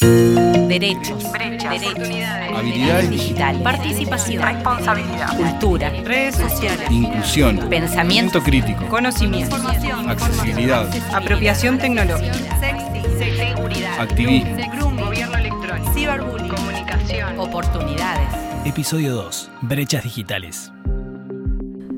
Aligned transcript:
Derechos, 0.00 1.24
Habilidades 2.54 3.10
digitales, 3.10 3.62
participación, 3.62 4.42
responsabilidad, 4.44 5.36
cultura, 5.36 5.90
redes 6.04 6.36
sociales, 6.36 6.88
Inclusión. 6.90 7.68
pensamiento, 7.68 8.40
crítico. 8.40 8.86
conocimiento, 8.88 9.56
Accesibilidad. 10.08 10.88
apropiación 11.12 11.78
tecnológica, 11.78 12.32
Activismo. 13.98 14.50
gobierno 15.04 15.36
electrónico, 15.36 15.92
ciberbullying, 15.92 16.48
comunicación, 16.48 17.38
oportunidades. 17.40 18.28
Episodio 18.64 19.14
2. 19.14 19.50
Brechas 19.62 20.04
digitales. 20.04 20.72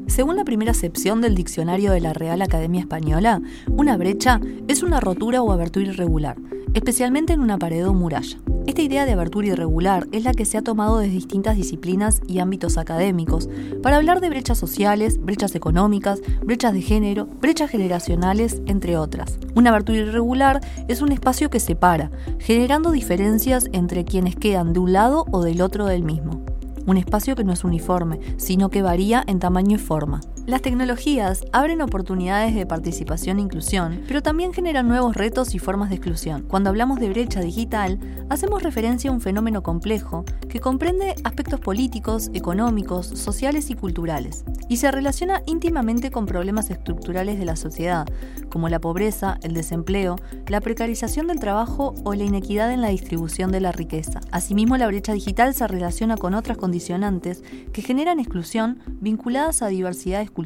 Según 0.07 0.37
la 0.37 0.45
primera 0.45 0.71
acepción 0.73 1.21
del 1.21 1.35
diccionario 1.35 1.93
de 1.93 2.01
la 2.01 2.15
Real 2.15 2.41
Academia 2.43 2.81
Española, 2.81 3.41
una 3.69 3.97
brecha 3.99 4.41
es 4.69 4.83
una 4.83 5.01
rotura 5.01 5.43
o 5.43 5.53
abertura 5.53 5.87
irregular, 5.87 6.37
especialmente 6.75 7.33
en 7.33 7.41
una 7.41 7.59
pared 7.59 7.87
o 7.87 7.95
muralla. 7.95 8.39
Esta 8.67 8.83
idea 8.83 9.05
de 9.05 9.13
abertura 9.13 9.49
irregular 9.49 10.07
es 10.13 10.25
la 10.25 10.33
que 10.33 10.45
se 10.45 10.57
ha 10.57 10.63
tomado 10.63 10.99
de 10.99 11.09
distintas 11.09 11.57
disciplinas 11.57 12.21
y 12.29 12.39
ámbitos 12.39 12.79
académicos 12.79 13.49
para 13.83 13.97
hablar 13.97 14.21
de 14.21 14.29
brechas 14.29 14.59
sociales, 14.59 15.19
brechas 15.21 15.55
económicas, 15.55 16.21
brechas 16.45 16.73
de 16.73 16.83
género, 16.83 17.27
brechas 17.41 17.71
generacionales, 17.71 18.63
entre 18.67 18.97
otras. 18.97 19.39
Una 19.55 19.71
abertura 19.71 19.99
irregular 19.99 20.61
es 20.89 21.03
un 21.03 21.11
espacio 21.11 21.51
que 21.51 21.59
separa, 21.59 22.11
generando 22.39 22.93
diferencias 22.93 23.69
entre 23.73 24.05
quienes 24.05 24.37
quedan 24.37 24.73
de 24.73 24.79
un 24.79 24.93
lado 24.93 25.27
o 25.33 25.43
del 25.43 25.63
otro 25.63 25.87
del 25.87 26.05
mismo. 26.05 26.45
Un 26.87 26.97
espacio 26.97 27.35
que 27.37 27.45
no 27.45 27.53
es 27.53 27.65
uniforme, 27.65 28.21
sino 28.37 28.69
que 28.69 28.83
varía 28.83 29.25
en 29.27 29.39
tamaño 29.39 29.77
y 29.77 29.79
forma. 29.81 30.21
Las 30.51 30.63
tecnologías 30.63 31.45
abren 31.53 31.81
oportunidades 31.81 32.57
de 32.57 32.67
participación 32.67 33.39
e 33.39 33.43
inclusión, 33.43 34.03
pero 34.09 34.21
también 34.21 34.53
generan 34.53 34.89
nuevos 34.89 35.15
retos 35.15 35.55
y 35.55 35.61
formas 35.61 35.91
de 35.91 35.95
exclusión. 35.95 36.43
Cuando 36.43 36.71
hablamos 36.71 36.99
de 36.99 37.09
brecha 37.09 37.39
digital, 37.41 38.01
hacemos 38.31 38.65
referencia 38.65 39.11
a 39.11 39.13
un 39.13 39.21
fenómeno 39.21 39.63
complejo 39.63 40.25
que 40.49 40.59
comprende 40.59 41.15
aspectos 41.23 41.61
políticos, 41.61 42.33
económicos, 42.35 43.07
sociales 43.07 43.71
y 43.71 43.75
culturales, 43.75 44.45
y 44.69 44.79
se 44.79 44.91
relaciona 44.91 45.41
íntimamente 45.47 46.11
con 46.11 46.27
problemas 46.27 46.69
estructurales 46.71 47.39
de 47.39 47.45
la 47.45 47.55
sociedad, 47.55 48.09
como 48.51 48.69
la 48.69 48.81
pobreza, 48.81 49.39
el 49.45 49.55
desempleo, 49.55 50.17
la 50.49 50.61
precarización 50.61 51.29
del 51.29 51.39
trabajo 51.39 51.95
o 52.03 52.15
la 52.15 52.25
inequidad 52.25 52.73
en 52.73 52.83
la 52.83 52.89
distribución 52.89 53.53
de 53.53 53.61
la 53.61 53.71
riqueza. 53.71 54.19
Asimismo, 54.33 54.77
la 54.77 54.89
brecha 54.89 55.13
digital 55.13 55.55
se 55.55 55.69
relaciona 55.69 56.17
con 56.17 56.35
otras 56.35 56.59
condicionantes 56.59 57.45
que 57.73 57.83
generan 57.83 58.19
exclusión 58.19 58.81
vinculadas 59.01 59.63
a 59.63 59.69
diversidades 59.69 60.29
culturales, 60.29 60.40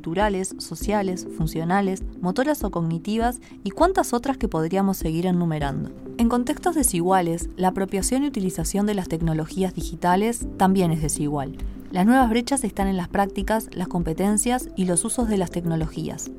sociales, 0.58 1.26
funcionales, 1.36 2.02
motoras 2.20 2.64
o 2.64 2.70
cognitivas 2.70 3.40
y 3.62 3.70
cuantas 3.70 4.12
otras 4.12 4.36
que 4.36 4.48
podríamos 4.48 4.96
seguir 4.96 5.26
enumerando. 5.26 5.90
En 6.18 6.28
contextos 6.28 6.74
desiguales, 6.74 7.48
la 7.56 7.68
apropiación 7.68 8.24
y 8.24 8.28
utilización 8.28 8.86
de 8.86 8.94
las 8.94 9.08
tecnologías 9.08 9.74
digitales 9.74 10.46
también 10.56 10.90
es 10.90 11.02
desigual. 11.02 11.56
Las 11.90 12.06
nuevas 12.06 12.28
brechas 12.30 12.64
están 12.64 12.88
en 12.88 12.96
las 12.96 13.08
prácticas, 13.08 13.68
las 13.72 13.88
competencias 13.88 14.68
y 14.76 14.84
los 14.84 15.04
usos 15.04 15.28
de 15.28 15.38
las 15.38 15.50
tecnologías. 15.50 16.30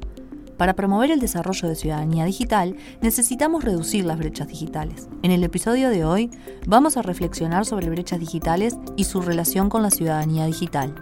Para 0.58 0.74
promover 0.74 1.12
el 1.12 1.20
desarrollo 1.20 1.68
de 1.68 1.76
ciudadanía 1.76 2.24
digital, 2.24 2.78
necesitamos 3.02 3.64
reducir 3.64 4.06
las 4.06 4.18
brechas 4.18 4.48
digitales. 4.48 5.10
En 5.22 5.32
el 5.32 5.44
episodio 5.44 5.90
de 5.90 6.06
hoy, 6.06 6.30
vamos 6.66 6.96
a 6.96 7.02
reflexionar 7.02 7.66
sobre 7.66 7.90
brechas 7.90 8.20
digitales 8.20 8.78
y 8.96 9.04
su 9.04 9.22
relación 9.22 9.70
con 9.70 9.84
la 9.84 9.92
ciudadanía 9.92 10.46
digital. 10.46 10.96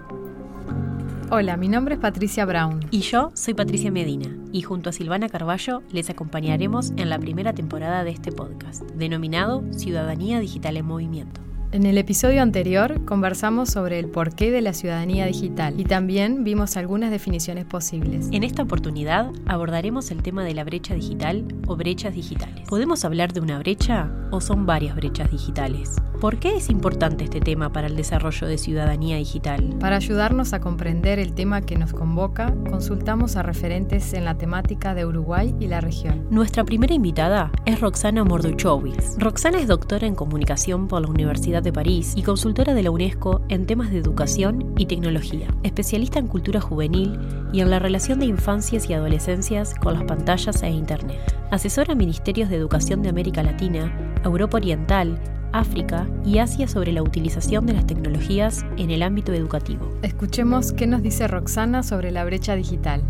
Hola, 1.30 1.58
mi 1.58 1.68
nombre 1.68 1.96
es 1.96 2.02
Patricia 2.02 2.46
Brown. 2.46 2.82
Y 2.92 3.00
yo 3.00 3.32
soy 3.34 3.54
Patricia 3.54 3.92
Medina, 3.92 4.28
y 4.52 4.62
junto 4.62 4.90
a 4.90 4.94
Silvana 4.94 5.30
Carballo 5.30 5.82
les 5.92 6.10
acompañaremos 6.10 6.92
en 6.98 7.10
la 7.10 7.18
primera 7.18 7.54
temporada 7.54 8.04
de 8.04 8.12
este 8.12 8.32
podcast, 8.32 8.84
denominado 8.92 9.64
Ciudadanía 9.72 10.40
Digital 10.40 10.78
en 10.78 10.86
Movimiento. 10.86 11.42
En 11.74 11.88
el 11.88 11.98
episodio 11.98 12.44
anterior 12.44 13.04
conversamos 13.04 13.72
sobre 13.72 13.98
el 13.98 14.08
porqué 14.08 14.52
de 14.52 14.62
la 14.62 14.74
ciudadanía 14.74 15.26
digital 15.26 15.80
y 15.80 15.86
también 15.86 16.44
vimos 16.44 16.78
algunas 16.78 17.10
definiciones 17.10 17.66
posibles. 17.66 18.28
En 18.32 18.44
esta 18.44 18.62
oportunidad 18.62 19.32
abordaremos 19.48 20.12
el 20.12 20.22
tema 20.22 20.44
de 20.44 20.54
la 20.54 20.66
brecha 20.66 20.94
digital 20.94 21.48
o 21.66 21.76
brechas 21.76 22.14
digitales. 22.14 22.70
¿Podemos 22.70 23.04
hablar 23.06 23.34
de 23.34 23.40
una 23.40 23.58
brecha 23.58 24.12
o 24.30 24.40
son 24.40 24.68
varias 24.68 24.96
brechas 24.96 25.32
digitales? 25.32 25.96
¿Por 26.22 26.38
qué 26.38 26.56
es 26.56 26.70
importante 26.70 27.24
este 27.24 27.42
tema 27.42 27.74
para 27.74 27.88
el 27.88 27.96
desarrollo 27.96 28.48
de 28.48 28.58
ciudadanía 28.58 29.18
digital? 29.18 29.76
Para 29.80 29.98
ayudarnos 29.98 30.54
a 30.54 30.62
comprender 30.62 31.20
el 31.20 31.34
tema 31.34 31.62
que 31.62 31.76
nos 31.76 31.92
convoca, 31.92 32.54
consultamos 32.70 33.36
a 33.36 33.44
referentes 33.44 34.14
en 34.14 34.26
la 34.26 34.38
temática 34.38 34.94
de 34.94 35.06
Uruguay 35.06 35.54
y 35.60 35.68
la 35.68 35.82
región. 35.82 36.26
Nuestra 36.30 36.64
primera 36.64 36.94
invitada 36.94 37.52
es 37.66 37.82
Roxana 37.82 38.24
Morduchowicz. 38.24 39.18
Roxana 39.18 39.60
es 39.60 39.68
doctora 39.68 40.08
en 40.08 40.16
comunicación 40.16 40.88
por 40.88 41.02
la 41.02 41.10
Universidad 41.10 41.63
de 41.64 41.74
París 41.74 42.14
y 42.16 42.22
consultora 42.22 42.74
de 42.74 42.84
la 42.84 42.92
UNESCO 42.92 43.42
en 43.50 43.66
temas 43.66 43.92
de 43.92 43.98
educación 43.98 44.74
y 44.78 44.86
tecnología, 44.86 45.48
especialista 45.64 46.20
en 46.20 46.28
cultura 46.28 46.62
juvenil 46.62 47.18
y 47.52 47.62
en 47.62 47.70
la 47.70 47.80
relación 47.80 48.20
de 48.20 48.26
infancias 48.26 48.90
y 48.90 48.94
adolescencias 48.94 49.74
con 49.76 49.94
las 49.94 50.04
pantallas 50.04 50.62
e 50.62 50.70
Internet. 50.70 51.36
Asesora 51.52 51.94
a 51.94 51.96
ministerios 51.96 52.50
de 52.50 52.58
educación 52.58 53.02
de 53.02 53.10
América 53.10 53.44
Latina, 53.44 54.20
Europa 54.24 54.58
Oriental, 54.58 55.20
África 55.54 56.08
y 56.26 56.40
Asia 56.40 56.68
sobre 56.68 56.92
la 56.92 57.04
utilización 57.04 57.66
de 57.66 57.74
las 57.74 57.88
tecnologías 57.88 58.66
en 58.78 58.90
el 58.90 59.04
ámbito 59.04 59.34
educativo. 59.34 59.90
Escuchemos 60.02 60.74
qué 60.74 60.88
nos 60.88 61.02
dice 61.02 61.28
Roxana 61.28 61.84
sobre 61.84 62.12
la 62.12 62.26
brecha 62.26 62.56
digital. 62.56 63.04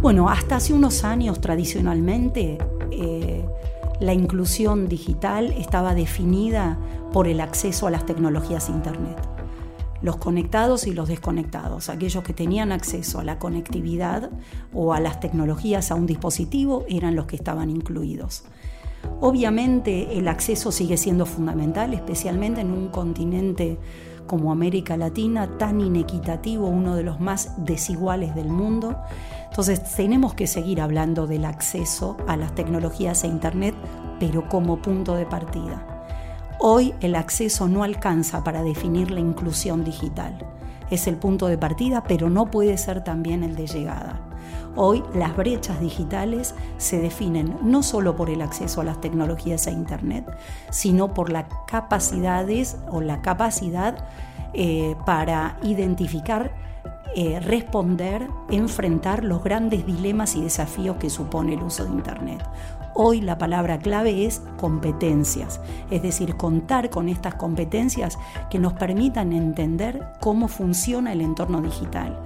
Bueno, 0.00 0.28
hasta 0.28 0.56
hace 0.56 0.72
unos 0.72 1.04
años 1.04 1.40
tradicionalmente 1.40 2.58
eh, 2.90 3.43
la 4.04 4.12
inclusión 4.12 4.86
digital 4.86 5.54
estaba 5.56 5.94
definida 5.94 6.78
por 7.10 7.26
el 7.26 7.40
acceso 7.40 7.86
a 7.86 7.90
las 7.90 8.04
tecnologías 8.04 8.68
Internet. 8.68 9.16
Los 10.02 10.16
conectados 10.16 10.86
y 10.86 10.92
los 10.92 11.08
desconectados, 11.08 11.88
aquellos 11.88 12.22
que 12.22 12.34
tenían 12.34 12.70
acceso 12.70 13.18
a 13.18 13.24
la 13.24 13.38
conectividad 13.38 14.30
o 14.74 14.92
a 14.92 15.00
las 15.00 15.20
tecnologías 15.20 15.90
a 15.90 15.94
un 15.94 16.04
dispositivo 16.04 16.84
eran 16.86 17.16
los 17.16 17.24
que 17.24 17.36
estaban 17.36 17.70
incluidos. 17.70 18.44
Obviamente 19.22 20.18
el 20.18 20.28
acceso 20.28 20.70
sigue 20.70 20.98
siendo 20.98 21.24
fundamental, 21.24 21.94
especialmente 21.94 22.60
en 22.60 22.72
un 22.72 22.88
continente 22.88 23.78
como 24.26 24.52
América 24.52 24.96
Latina, 24.96 25.58
tan 25.58 25.80
inequitativo, 25.80 26.66
uno 26.66 26.96
de 26.96 27.02
los 27.02 27.20
más 27.20 27.52
desiguales 27.56 28.34
del 28.34 28.48
mundo. 28.48 28.96
Entonces 29.48 29.82
tenemos 29.94 30.34
que 30.34 30.46
seguir 30.46 30.80
hablando 30.80 31.26
del 31.26 31.44
acceso 31.44 32.16
a 32.26 32.36
las 32.36 32.54
tecnologías 32.54 33.24
e 33.24 33.28
Internet, 33.28 33.74
pero 34.18 34.48
como 34.48 34.82
punto 34.82 35.14
de 35.14 35.26
partida. 35.26 35.86
Hoy 36.58 36.94
el 37.00 37.14
acceso 37.14 37.68
no 37.68 37.82
alcanza 37.82 38.42
para 38.42 38.62
definir 38.62 39.10
la 39.10 39.20
inclusión 39.20 39.84
digital. 39.84 40.38
Es 40.90 41.06
el 41.06 41.16
punto 41.16 41.46
de 41.46 41.58
partida, 41.58 42.04
pero 42.04 42.30
no 42.30 42.50
puede 42.50 42.78
ser 42.78 43.04
también 43.04 43.42
el 43.42 43.56
de 43.56 43.66
llegada. 43.66 44.20
Hoy 44.76 45.04
las 45.14 45.36
brechas 45.36 45.80
digitales 45.80 46.54
se 46.78 46.98
definen 46.98 47.56
no 47.62 47.82
solo 47.84 48.16
por 48.16 48.28
el 48.28 48.42
acceso 48.42 48.80
a 48.80 48.84
las 48.84 49.00
tecnologías 49.00 49.66
e 49.68 49.70
Internet, 49.70 50.26
sino 50.70 51.14
por 51.14 51.30
las 51.30 51.46
capacidades 51.66 52.76
o 52.90 53.00
la 53.00 53.22
capacidad 53.22 54.08
eh, 54.52 54.96
para 55.06 55.58
identificar, 55.62 56.52
eh, 57.14 57.38
responder, 57.38 58.26
enfrentar 58.50 59.22
los 59.22 59.44
grandes 59.44 59.86
dilemas 59.86 60.34
y 60.34 60.42
desafíos 60.42 60.96
que 60.96 61.08
supone 61.08 61.54
el 61.54 61.62
uso 61.62 61.84
de 61.84 61.90
Internet. 61.90 62.42
Hoy 62.96 63.20
la 63.20 63.38
palabra 63.38 63.78
clave 63.80 64.24
es 64.24 64.40
competencias, 64.56 65.60
es 65.90 66.02
decir, 66.02 66.36
contar 66.36 66.90
con 66.90 67.08
estas 67.08 67.34
competencias 67.34 68.18
que 68.50 68.60
nos 68.60 68.72
permitan 68.74 69.32
entender 69.32 70.12
cómo 70.20 70.46
funciona 70.46 71.12
el 71.12 71.20
entorno 71.20 71.60
digital 71.60 72.22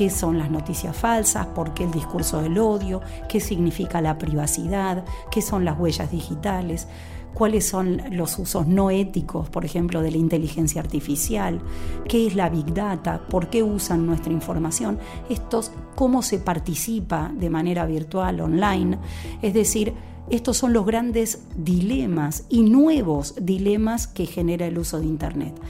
qué 0.00 0.08
son 0.08 0.38
las 0.38 0.50
noticias 0.50 0.96
falsas, 0.96 1.48
por 1.48 1.74
qué 1.74 1.84
el 1.84 1.90
discurso 1.90 2.40
del 2.40 2.56
odio, 2.56 3.02
qué 3.28 3.38
significa 3.38 4.00
la 4.00 4.16
privacidad, 4.16 5.04
qué 5.30 5.42
son 5.42 5.66
las 5.66 5.78
huellas 5.78 6.10
digitales, 6.10 6.88
cuáles 7.34 7.68
son 7.68 8.00
los 8.10 8.38
usos 8.38 8.66
no 8.66 8.90
éticos, 8.90 9.50
por 9.50 9.66
ejemplo, 9.66 10.00
de 10.00 10.10
la 10.10 10.16
inteligencia 10.16 10.80
artificial, 10.80 11.60
qué 12.08 12.26
es 12.26 12.34
la 12.34 12.48
big 12.48 12.72
data, 12.72 13.20
por 13.28 13.50
qué 13.50 13.62
usan 13.62 14.06
nuestra 14.06 14.32
información, 14.32 14.98
estos 15.28 15.70
cómo 15.96 16.22
se 16.22 16.38
participa 16.38 17.30
de 17.34 17.50
manera 17.50 17.84
virtual, 17.84 18.40
online, 18.40 18.96
es 19.42 19.52
decir, 19.52 19.92
estos 20.30 20.56
son 20.56 20.72
los 20.72 20.86
grandes 20.86 21.42
dilemas 21.58 22.44
y 22.48 22.62
nuevos 22.62 23.34
dilemas 23.38 24.06
que 24.06 24.24
genera 24.24 24.66
el 24.66 24.78
uso 24.78 24.98
de 24.98 25.04
Internet. 25.04 25.60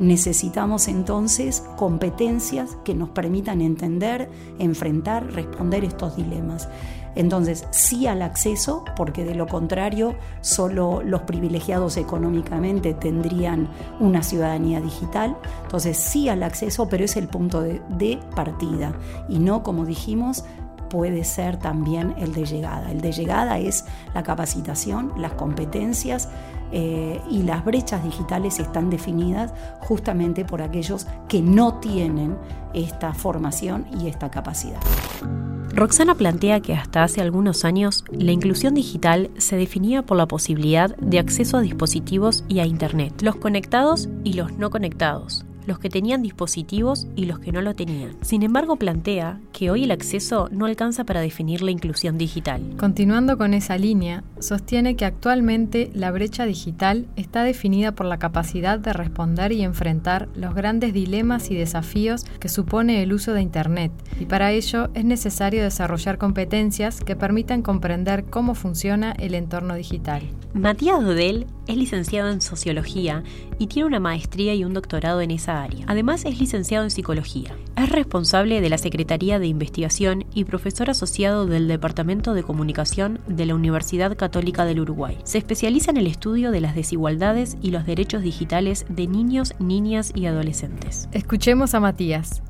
Necesitamos 0.00 0.88
entonces 0.88 1.62
competencias 1.76 2.78
que 2.84 2.94
nos 2.94 3.10
permitan 3.10 3.60
entender, 3.60 4.30
enfrentar, 4.58 5.30
responder 5.32 5.84
estos 5.84 6.16
dilemas. 6.16 6.68
Entonces, 7.14 7.66
sí 7.70 8.06
al 8.06 8.22
acceso, 8.22 8.84
porque 8.96 9.24
de 9.24 9.34
lo 9.34 9.46
contrario, 9.46 10.14
solo 10.40 11.02
los 11.04 11.22
privilegiados 11.22 11.98
económicamente 11.98 12.94
tendrían 12.94 13.68
una 13.98 14.22
ciudadanía 14.22 14.80
digital. 14.80 15.36
Entonces, 15.64 15.98
sí 15.98 16.30
al 16.30 16.42
acceso, 16.42 16.88
pero 16.88 17.04
es 17.04 17.16
el 17.16 17.28
punto 17.28 17.60
de, 17.60 17.82
de 17.90 18.18
partida 18.34 18.94
y 19.28 19.38
no, 19.38 19.62
como 19.62 19.84
dijimos, 19.84 20.44
puede 20.88 21.24
ser 21.24 21.58
también 21.58 22.14
el 22.18 22.32
de 22.32 22.44
llegada. 22.44 22.90
El 22.90 23.00
de 23.00 23.12
llegada 23.12 23.58
es 23.58 23.84
la 24.14 24.22
capacitación, 24.22 25.12
las 25.16 25.32
competencias 25.32 26.28
eh, 26.72 27.20
y 27.30 27.42
las 27.42 27.64
brechas 27.64 28.04
digitales 28.04 28.58
están 28.58 28.90
definidas 28.90 29.52
justamente 29.80 30.44
por 30.44 30.62
aquellos 30.62 31.06
que 31.28 31.42
no 31.42 31.74
tienen 31.74 32.36
esta 32.74 33.12
formación 33.14 33.86
y 34.00 34.08
esta 34.08 34.30
capacidad. 34.30 34.80
Roxana 35.72 36.14
plantea 36.16 36.60
que 36.60 36.74
hasta 36.74 37.04
hace 37.04 37.20
algunos 37.20 37.64
años 37.64 38.04
la 38.10 38.32
inclusión 38.32 38.74
digital 38.74 39.30
se 39.38 39.56
definía 39.56 40.02
por 40.02 40.16
la 40.16 40.26
posibilidad 40.26 40.96
de 40.96 41.20
acceso 41.20 41.56
a 41.56 41.60
dispositivos 41.60 42.44
y 42.48 42.58
a 42.58 42.66
Internet, 42.66 43.22
los 43.22 43.36
conectados 43.36 44.08
y 44.24 44.32
los 44.32 44.52
no 44.58 44.70
conectados, 44.70 45.44
los 45.66 45.78
que 45.78 45.90
tenían 45.90 46.22
dispositivos 46.22 47.06
y 47.16 47.26
los 47.26 47.38
que 47.38 47.52
no 47.52 47.62
lo 47.62 47.74
tenían. 47.74 48.16
Sin 48.22 48.42
embargo, 48.42 48.76
plantea 48.76 49.40
que 49.52 49.70
hoy 49.70 49.84
el 49.84 49.90
acceso 49.90 50.48
no 50.50 50.66
alcanza 50.66 51.04
para 51.04 51.20
definir 51.20 51.62
la 51.62 51.70
inclusión 51.70 52.18
digital. 52.18 52.62
Continuando 52.78 53.36
con 53.38 53.54
esa 53.54 53.76
línea, 53.78 54.24
sostiene 54.38 54.96
que 54.96 55.04
actualmente 55.04 55.90
la 55.94 56.10
brecha 56.10 56.44
digital 56.44 57.06
está 57.16 57.42
definida 57.42 57.92
por 57.92 58.06
la 58.06 58.18
capacidad 58.18 58.78
de 58.78 58.92
responder 58.92 59.52
y 59.52 59.62
enfrentar 59.62 60.28
los 60.34 60.54
grandes 60.54 60.92
dilemas 60.92 61.50
y 61.50 61.54
desafíos 61.54 62.24
que 62.38 62.48
supone 62.48 63.02
el 63.02 63.12
uso 63.12 63.32
de 63.32 63.42
Internet, 63.42 63.92
y 64.18 64.26
para 64.26 64.52
ello 64.52 64.90
es 64.94 65.04
necesario 65.04 65.62
desarrollar 65.62 66.18
competencias 66.18 67.00
que 67.00 67.16
permitan 67.16 67.62
comprender 67.62 68.24
cómo 68.24 68.54
funciona 68.54 69.12
el 69.12 69.34
entorno 69.34 69.74
digital. 69.74 70.22
Matías 70.52 71.02
Dudel 71.02 71.46
es 71.70 71.76
licenciado 71.76 72.30
en 72.30 72.40
Sociología 72.40 73.22
y 73.58 73.68
tiene 73.68 73.86
una 73.86 74.00
maestría 74.00 74.54
y 74.54 74.64
un 74.64 74.74
doctorado 74.74 75.20
en 75.20 75.30
esa 75.30 75.62
área. 75.62 75.84
Además 75.86 76.24
es 76.24 76.38
licenciado 76.38 76.84
en 76.84 76.90
Psicología. 76.90 77.54
Es 77.76 77.88
responsable 77.88 78.60
de 78.60 78.68
la 78.68 78.78
Secretaría 78.78 79.38
de 79.38 79.46
Investigación 79.46 80.24
y 80.34 80.44
profesor 80.44 80.90
asociado 80.90 81.46
del 81.46 81.68
Departamento 81.68 82.34
de 82.34 82.42
Comunicación 82.42 83.20
de 83.26 83.46
la 83.46 83.54
Universidad 83.54 84.16
Católica 84.16 84.64
del 84.64 84.80
Uruguay. 84.80 85.18
Se 85.24 85.38
especializa 85.38 85.90
en 85.90 85.98
el 85.98 86.06
estudio 86.06 86.50
de 86.50 86.60
las 86.60 86.74
desigualdades 86.74 87.56
y 87.62 87.70
los 87.70 87.86
derechos 87.86 88.22
digitales 88.22 88.84
de 88.88 89.06
niños, 89.06 89.54
niñas 89.58 90.12
y 90.14 90.26
adolescentes. 90.26 91.08
Escuchemos 91.12 91.74
a 91.74 91.80
Matías. 91.80 92.42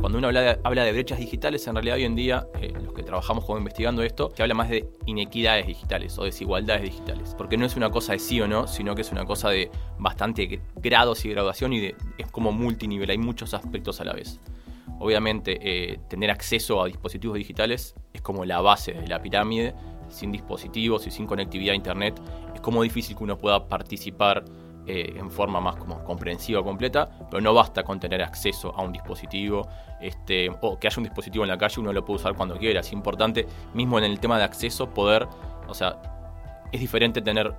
Cuando 0.00 0.18
uno 0.18 0.28
habla 0.28 0.40
de, 0.42 0.58
habla 0.64 0.84
de 0.84 0.92
brechas 0.92 1.18
digitales, 1.18 1.66
en 1.66 1.74
realidad 1.74 1.96
hoy 1.96 2.04
en 2.04 2.14
día, 2.14 2.46
eh, 2.60 2.72
los 2.82 2.92
que 2.92 3.02
trabajamos 3.02 3.44
como 3.44 3.58
investigando 3.58 4.02
esto, 4.02 4.32
se 4.36 4.42
habla 4.42 4.54
más 4.54 4.68
de 4.68 4.88
inequidades 5.06 5.66
digitales 5.66 6.18
o 6.18 6.24
desigualdades 6.24 6.82
digitales. 6.82 7.34
Porque 7.36 7.56
no 7.56 7.64
es 7.64 7.74
una 7.76 7.90
cosa 7.90 8.12
de 8.12 8.18
sí 8.18 8.40
o 8.40 8.46
no, 8.46 8.66
sino 8.66 8.94
que 8.94 9.00
es 9.02 9.12
una 9.12 9.24
cosa 9.24 9.48
de 9.48 9.70
bastante 9.98 10.60
grados 10.76 11.24
y 11.24 11.30
graduación 11.30 11.72
y 11.72 11.80
de, 11.80 11.96
es 12.18 12.30
como 12.30 12.52
multinivel, 12.52 13.08
hay 13.10 13.18
muchos 13.18 13.54
aspectos 13.54 14.00
a 14.00 14.04
la 14.04 14.12
vez. 14.12 14.40
Obviamente, 14.98 15.58
eh, 15.62 15.98
tener 16.08 16.30
acceso 16.30 16.82
a 16.82 16.86
dispositivos 16.86 17.36
digitales 17.36 17.94
es 18.12 18.20
como 18.20 18.44
la 18.44 18.60
base 18.60 18.92
de 18.92 19.08
la 19.08 19.20
pirámide. 19.20 19.74
Sin 20.08 20.30
dispositivos 20.30 21.06
y 21.06 21.10
sin 21.10 21.26
conectividad 21.26 21.72
a 21.72 21.76
Internet, 21.76 22.20
es 22.54 22.60
como 22.60 22.82
difícil 22.82 23.16
que 23.16 23.24
uno 23.24 23.38
pueda 23.38 23.68
participar 23.68 24.44
eh, 24.86 25.14
en 25.16 25.30
forma 25.30 25.60
más 25.60 25.76
como 25.76 26.02
comprensiva 26.04 26.62
completa, 26.62 27.08
pero 27.30 27.40
no 27.40 27.54
basta 27.54 27.82
con 27.82 27.98
tener 27.98 28.22
acceso 28.22 28.74
a 28.76 28.82
un 28.82 28.92
dispositivo 28.92 29.66
este, 30.00 30.50
o 30.60 30.78
que 30.78 30.88
haya 30.88 30.96
un 30.98 31.04
dispositivo 31.04 31.44
en 31.44 31.48
la 31.48 31.58
calle, 31.58 31.80
uno 31.80 31.92
lo 31.92 32.04
puede 32.04 32.20
usar 32.20 32.34
cuando 32.34 32.56
quiera. 32.56 32.80
Es 32.80 32.92
importante, 32.92 33.46
mismo 33.72 33.98
en 33.98 34.04
el 34.04 34.20
tema 34.20 34.36
de 34.36 34.44
acceso, 34.44 34.90
poder, 34.90 35.26
o 35.66 35.74
sea, 35.74 36.00
es 36.70 36.80
diferente 36.80 37.22
tener 37.22 37.54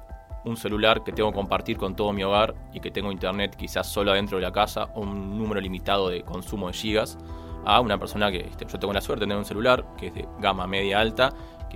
un 0.46 0.56
celular 0.56 1.04
que 1.04 1.12
tengo 1.12 1.32
que 1.32 1.36
compartir 1.36 1.78
con 1.78 1.96
todo 1.96 2.14
mi 2.14 2.24
hogar 2.24 2.54
y 2.74 2.80
que 2.80 2.92
tengo 2.92 3.12
internet 3.12 3.56
quizás 3.56 3.88
solo 3.88 4.12
adentro 4.12 4.38
de 4.38 4.44
la 4.44 4.52
casa 4.52 4.90
o 4.94 5.02
un 5.02 5.38
número 5.38 5.60
limitado 5.60 6.10
de 6.10 6.22
consumo 6.22 6.68
de 6.68 6.74
gigas 6.74 7.18
a 7.66 7.82
una 7.82 7.98
persona 7.98 8.32
que 8.32 8.42
este, 8.42 8.66
yo 8.66 8.78
tengo 8.78 8.94
la 8.94 9.02
suerte 9.02 9.22
de 9.22 9.26
tener 9.26 9.38
un 9.38 9.46
celular 9.46 9.84
que 9.98 10.08
es 10.08 10.14
de 10.14 10.28
gama 10.40 10.68
media 10.68 11.00
alta 11.00 11.34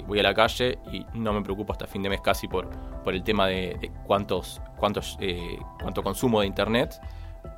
voy 0.08 0.20
a 0.20 0.24
la 0.24 0.34
calle 0.34 0.80
y 0.92 1.06
no 1.14 1.34
me 1.34 1.42
preocupo 1.42 1.74
hasta 1.74 1.88
fin 1.88 2.02
de 2.02 2.10
mes 2.10 2.22
casi 2.22 2.48
por, 2.48 2.70
por 3.04 3.14
el 3.14 3.24
tema 3.24 3.48
de, 3.48 3.92
cuántos, 4.06 4.62
cuántos, 4.78 5.18
eh, 5.20 5.58
cuánto 5.82 6.04
consumo 6.04 6.42
de 6.42 6.48
internet. 6.48 7.00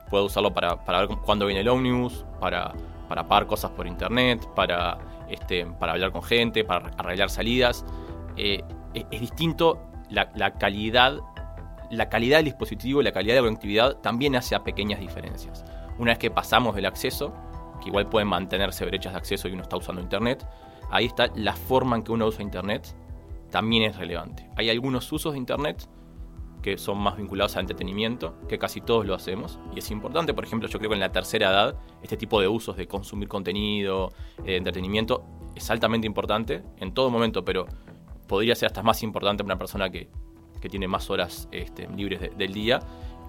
Puedo 0.09 0.25
usarlo 0.25 0.53
para, 0.53 0.75
ver 0.75 1.07
cuándo 1.23 1.45
viene 1.45 1.61
el 1.61 1.69
ómnibus, 1.69 2.25
para, 2.39 2.73
para 3.07 3.27
pagar 3.27 3.47
cosas 3.47 3.71
por 3.71 3.87
internet, 3.87 4.45
para, 4.55 4.97
este, 5.29 5.65
para 5.65 5.93
hablar 5.93 6.11
con 6.11 6.23
gente, 6.23 6.63
para 6.63 6.91
arreglar 6.97 7.29
salidas. 7.29 7.85
Eh, 8.35 8.63
es, 8.93 9.21
distinto 9.21 9.89
la, 10.09 10.29
la, 10.35 10.53
calidad, 10.53 11.17
la 11.89 12.09
calidad 12.09 12.37
del 12.37 12.45
dispositivo 12.45 13.01
y 13.01 13.03
la 13.05 13.11
calidad 13.11 13.35
de 13.35 13.41
la 13.41 13.47
conectividad 13.47 13.95
también 13.97 14.35
hace 14.35 14.55
a 14.55 14.63
pequeñas 14.63 14.99
diferencias. 14.99 15.63
Una 15.97 16.11
vez 16.11 16.19
que 16.19 16.31
pasamos 16.31 16.75
del 16.75 16.85
acceso, 16.85 17.33
que 17.81 17.89
igual 17.89 18.07
pueden 18.07 18.27
mantenerse 18.27 18.85
brechas 18.85 19.13
de 19.13 19.17
acceso 19.17 19.47
y 19.47 19.53
uno 19.53 19.63
está 19.63 19.77
usando 19.77 20.01
internet, 20.01 20.45
ahí 20.91 21.05
está 21.05 21.31
la 21.35 21.53
forma 21.53 21.95
en 21.95 22.03
que 22.03 22.11
uno 22.11 22.27
usa 22.27 22.43
Internet, 22.43 22.95
también 23.49 23.83
es 23.83 23.97
relevante. 23.97 24.49
Hay 24.55 24.69
algunos 24.69 25.11
usos 25.11 25.33
de 25.33 25.39
Internet 25.39 25.87
que 26.61 26.77
son 26.77 26.99
más 26.99 27.17
vinculados 27.17 27.55
al 27.55 27.61
entretenimiento, 27.61 28.35
que 28.47 28.59
casi 28.59 28.81
todos 28.81 29.05
lo 29.05 29.15
hacemos, 29.15 29.59
y 29.75 29.79
es 29.79 29.89
importante, 29.89 30.33
por 30.33 30.43
ejemplo, 30.43 30.69
yo 30.69 30.77
creo 30.77 30.89
que 30.89 30.95
en 30.95 30.99
la 30.99 31.11
tercera 31.11 31.49
edad, 31.49 31.75
este 32.03 32.17
tipo 32.17 32.39
de 32.39 32.47
usos 32.47 32.77
de 32.77 32.87
consumir 32.87 33.27
contenido, 33.27 34.11
eh, 34.45 34.57
entretenimiento, 34.57 35.25
es 35.55 35.69
altamente 35.71 36.05
importante 36.05 36.61
en 36.77 36.93
todo 36.93 37.09
momento, 37.09 37.43
pero 37.43 37.65
podría 38.27 38.55
ser 38.55 38.67
hasta 38.67 38.83
más 38.83 39.01
importante 39.01 39.43
para 39.43 39.55
una 39.55 39.59
persona 39.59 39.89
que, 39.89 40.09
tiene 40.69 40.87
más 40.87 41.09
horas 41.09 41.49
este, 41.51 41.87
libres 41.87 42.37
del 42.37 42.53
día, 42.53 42.79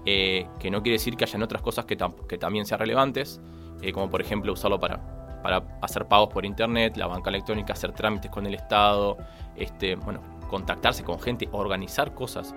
eh, 0.05 0.45
que 0.59 0.69
no 0.69 0.83
quiere 0.83 0.97
decir 0.99 1.17
que 1.17 1.23
hayan 1.23 1.41
otras 1.41 1.63
cosas 1.63 1.85
que, 1.85 1.97
que 2.29 2.37
también 2.37 2.67
sean 2.67 2.79
relevantes, 2.79 3.41
eh, 3.81 3.91
como 3.91 4.07
por 4.11 4.21
ejemplo 4.21 4.53
usarlo 4.53 4.79
para 4.79 5.22
para 5.43 5.61
hacer 5.81 6.07
pagos 6.07 6.29
por 6.29 6.45
internet, 6.45 6.97
la 6.97 7.05
banca 7.05 7.29
electrónica, 7.29 7.73
hacer 7.73 7.91
trámites 7.91 8.31
con 8.31 8.47
el 8.47 8.55
Estado, 8.55 9.17
este, 9.55 9.95
bueno, 9.95 10.21
contactarse 10.49 11.03
con 11.03 11.19
gente, 11.19 11.47
organizar 11.51 12.13
cosas. 12.13 12.55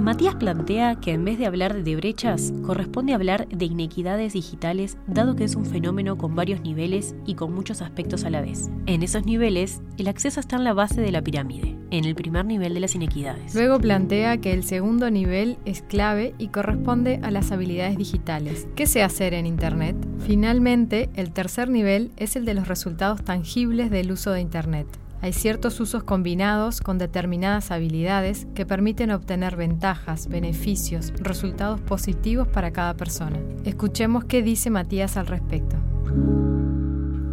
Matías 0.00 0.34
plantea 0.34 0.94
que 0.96 1.12
en 1.12 1.26
vez 1.26 1.38
de 1.38 1.44
hablar 1.44 1.84
de 1.84 1.94
brechas, 1.94 2.54
corresponde 2.64 3.12
hablar 3.12 3.46
de 3.48 3.66
inequidades 3.66 4.32
digitales, 4.32 4.96
dado 5.06 5.36
que 5.36 5.44
es 5.44 5.56
un 5.56 5.66
fenómeno 5.66 6.16
con 6.16 6.34
varios 6.34 6.62
niveles 6.62 7.14
y 7.26 7.34
con 7.34 7.52
muchos 7.52 7.82
aspectos 7.82 8.24
a 8.24 8.30
la 8.30 8.40
vez. 8.40 8.70
En 8.86 9.02
esos 9.02 9.26
niveles, 9.26 9.82
el 9.98 10.08
acceso 10.08 10.40
está 10.40 10.56
en 10.56 10.64
la 10.64 10.72
base 10.72 11.02
de 11.02 11.12
la 11.12 11.22
pirámide, 11.22 11.76
en 11.90 12.06
el 12.06 12.14
primer 12.14 12.46
nivel 12.46 12.72
de 12.72 12.80
las 12.80 12.94
inequidades. 12.94 13.54
Luego 13.54 13.78
plantea 13.78 14.38
que 14.38 14.54
el 14.54 14.64
segundo 14.64 15.10
nivel 15.10 15.58
es 15.66 15.82
clave 15.82 16.34
y 16.38 16.48
corresponde 16.48 17.20
a 17.22 17.30
las 17.30 17.52
habilidades 17.52 17.98
digitales. 17.98 18.68
¿Qué 18.76 18.86
sé 18.86 19.02
hacer 19.02 19.34
en 19.34 19.44
Internet? 19.44 19.96
Finalmente, 20.26 21.10
el 21.14 21.30
tercer 21.30 21.68
nivel 21.68 22.10
es 22.16 22.36
el 22.36 22.46
de 22.46 22.54
los 22.54 22.68
resultados 22.68 23.22
tangibles 23.22 23.90
del 23.90 24.12
uso 24.12 24.30
de 24.30 24.40
Internet. 24.40 24.86
Hay 25.22 25.34
ciertos 25.34 25.78
usos 25.80 26.02
combinados 26.02 26.80
con 26.80 26.96
determinadas 26.96 27.70
habilidades 27.70 28.46
que 28.54 28.64
permiten 28.64 29.10
obtener 29.10 29.54
ventajas, 29.54 30.28
beneficios, 30.28 31.12
resultados 31.18 31.78
positivos 31.82 32.48
para 32.48 32.70
cada 32.70 32.94
persona. 32.94 33.38
Escuchemos 33.64 34.24
qué 34.24 34.42
dice 34.42 34.70
Matías 34.70 35.18
al 35.18 35.26
respecto. 35.26 35.76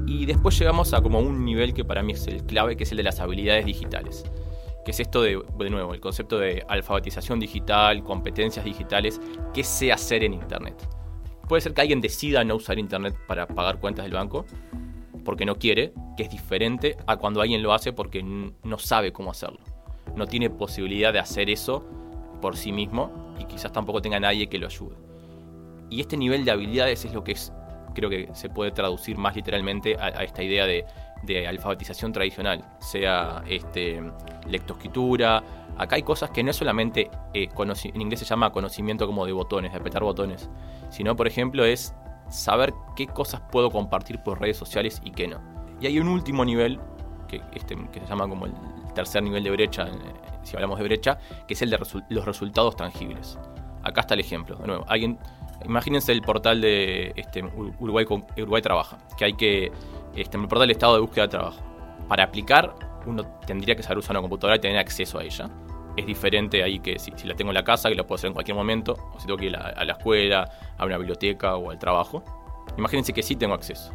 Y 0.06 0.26
después 0.26 0.60
llegamos 0.60 0.94
a 0.94 1.02
como 1.02 1.22
un 1.22 1.46
nivel 1.46 1.74
que 1.74 1.86
para 1.86 2.04
mí 2.04 2.12
es 2.12 2.28
el 2.28 2.44
clave, 2.44 2.76
que 2.76 2.84
es 2.84 2.92
el 2.92 2.98
de 2.98 3.04
las 3.04 3.22
habilidades 3.22 3.66
digitales. 3.66 4.26
Que 4.84 4.92
es 4.92 5.00
esto 5.00 5.22
de, 5.22 5.42
de 5.58 5.70
nuevo, 5.70 5.94
el 5.94 6.02
concepto 6.02 6.40
de 6.40 6.66
alfabetización 6.68 7.40
digital, 7.40 8.04
competencias 8.04 8.66
digitales, 8.66 9.22
qué 9.54 9.64
sé 9.64 9.94
hacer 9.94 10.26
en 10.26 10.34
Internet. 10.34 10.76
Puede 11.48 11.62
ser 11.62 11.74
que 11.74 11.80
alguien 11.80 12.02
decida 12.02 12.44
no 12.44 12.56
usar 12.56 12.78
Internet 12.80 13.16
para 13.30 13.48
pagar 13.48 13.80
cuentas 13.80 14.04
del 14.04 14.14
banco, 14.14 14.46
porque 15.28 15.46
no 15.46 15.58
quiere, 15.58 15.92
que 16.16 16.24
es 16.24 16.30
diferente 16.30 16.96
a 17.06 17.18
cuando 17.18 17.42
alguien 17.42 17.62
lo 17.62 17.74
hace 17.74 17.92
porque 17.92 18.24
no 18.24 18.78
sabe 18.78 19.12
cómo 19.12 19.30
hacerlo. 19.30 19.60
No 20.16 20.26
tiene 20.26 20.50
posibilidad 20.50 21.12
de 21.12 21.20
hacer 21.20 21.50
eso 21.50 21.84
por 22.42 22.56
sí 22.56 22.72
mismo 22.72 23.12
y 23.38 23.44
quizás 23.44 23.74
tampoco 23.74 24.02
tenga 24.02 24.22
nadie 24.22 24.48
que 24.48 24.58
lo 24.58 24.68
ayude. 24.68 24.96
Y 25.90 26.00
este 26.00 26.16
nivel 26.16 26.46
de 26.46 26.52
habilidades 26.52 27.04
es 27.04 27.14
lo 27.14 27.26
que 27.26 27.34
es, 27.34 27.52
creo 27.94 28.10
que 28.10 28.30
se 28.32 28.50
puede 28.50 28.72
traducir 28.72 29.18
más 29.18 29.36
literalmente 29.36 29.98
a, 30.00 30.24
esta 30.24 30.42
idea 30.42 30.66
de, 30.66 30.86
alfabetización 31.46 32.14
tradicional, 32.14 32.64
sea 32.80 33.44
este, 33.50 34.02
lectoescritura. 34.48 35.44
Acá 35.78 35.98
hay 35.98 36.04
cosas 36.04 36.30
que 36.30 36.42
no 36.42 36.52
es 36.52 36.56
solamente, 36.56 37.12
eh, 37.34 37.50
en 37.54 38.02
inglés 38.02 38.22
se 38.22 38.26
llama 38.26 38.54
conocimiento 38.54 39.06
como 39.06 39.26
de 39.26 39.34
botones, 39.34 39.74
de 39.74 39.78
apretar 39.78 40.04
botones, 40.04 40.50
sino 40.90 41.18
por 41.18 41.28
ejemplo 41.28 41.66
es 41.66 41.94
saber 42.30 42.74
qué 42.96 43.08
cosas 43.08 43.42
puedo 43.52 43.70
compartir 43.72 44.20
por 44.24 44.40
redes 44.40 44.58
sociales 44.58 45.02
y 45.04 45.12
qué 45.12 45.28
no. 45.28 45.40
Y 45.80 45.88
hay 45.88 46.00
un 46.00 46.08
último 46.08 46.44
nivel, 46.46 46.80
que, 47.28 47.42
este, 47.54 47.76
que 47.92 48.00
se 48.00 48.08
llama 48.08 48.28
como 48.28 48.46
el 48.46 48.54
tercer 48.94 49.24
nivel 49.24 49.44
de 49.44 49.52
brecha, 49.52 49.88
eh, 49.88 49.92
si 50.44 50.56
hablamos 50.56 50.80
de 50.80 50.86
brecha, 50.86 51.20
que 51.48 51.54
es 51.54 51.62
el 51.62 51.70
de 51.70 51.80
los 52.10 52.26
resultados 52.26 52.76
tangibles. 52.76 53.38
Acá 53.84 54.02
está 54.02 54.14
el 54.16 54.22
ejemplo. 54.22 54.56
De 54.58 54.68
nuevo, 54.68 54.86
alguien, 54.88 55.20
imagínense 55.66 56.12
el 56.12 56.22
portal 56.22 56.62
de 56.62 57.14
este, 57.16 57.44
Uruguay, 57.44 58.06
Uruguay 58.38 58.62
Trabaja, 58.62 58.98
que 59.18 59.26
hay 59.26 59.34
que, 59.34 59.72
este, 60.16 60.38
el 60.38 60.48
portal 60.48 60.68
del 60.68 60.72
estado 60.72 60.96
de 60.96 61.02
búsqueda 61.02 61.26
de 61.26 61.30
trabajo. 61.30 61.62
Para 62.08 62.24
aplicar, 62.24 62.74
uno 63.06 63.24
tendría 63.46 63.76
que 63.76 63.84
saber 63.84 64.00
usar 64.00 64.12
una 64.12 64.22
computadora 64.22 64.56
y 64.58 64.60
tener 64.60 64.78
acceso 64.78 65.20
a 65.20 65.24
ella 65.24 65.50
es 65.98 66.06
diferente 66.06 66.63
ahí 66.63 66.80
que 66.80 67.00
si, 67.00 67.12
la 67.25 67.36
tengo 67.36 67.51
en 67.51 67.56
la 67.56 67.63
casa, 67.63 67.89
que 67.89 67.96
la 67.96 68.04
puedo 68.04 68.16
hacer 68.16 68.30
en 68.30 68.34
cualquier 68.34 68.56
momento, 68.56 68.96
o 69.13 69.20
si 69.20 69.25
tengo 69.25 69.38
que 69.38 69.48
ir 69.48 69.56
a, 69.56 69.84
la 69.84 69.94
escuela, 69.94 70.50
a 70.77 70.86
una 70.86 70.98
biblioteca 70.98 71.56
o 71.58 71.72
al 71.72 71.80
trabajo. 71.80 72.24
Imagínense 72.77 73.12
que 73.13 73.24
sí 73.24 73.36
tengo 73.36 73.56
acceso. 73.56 73.92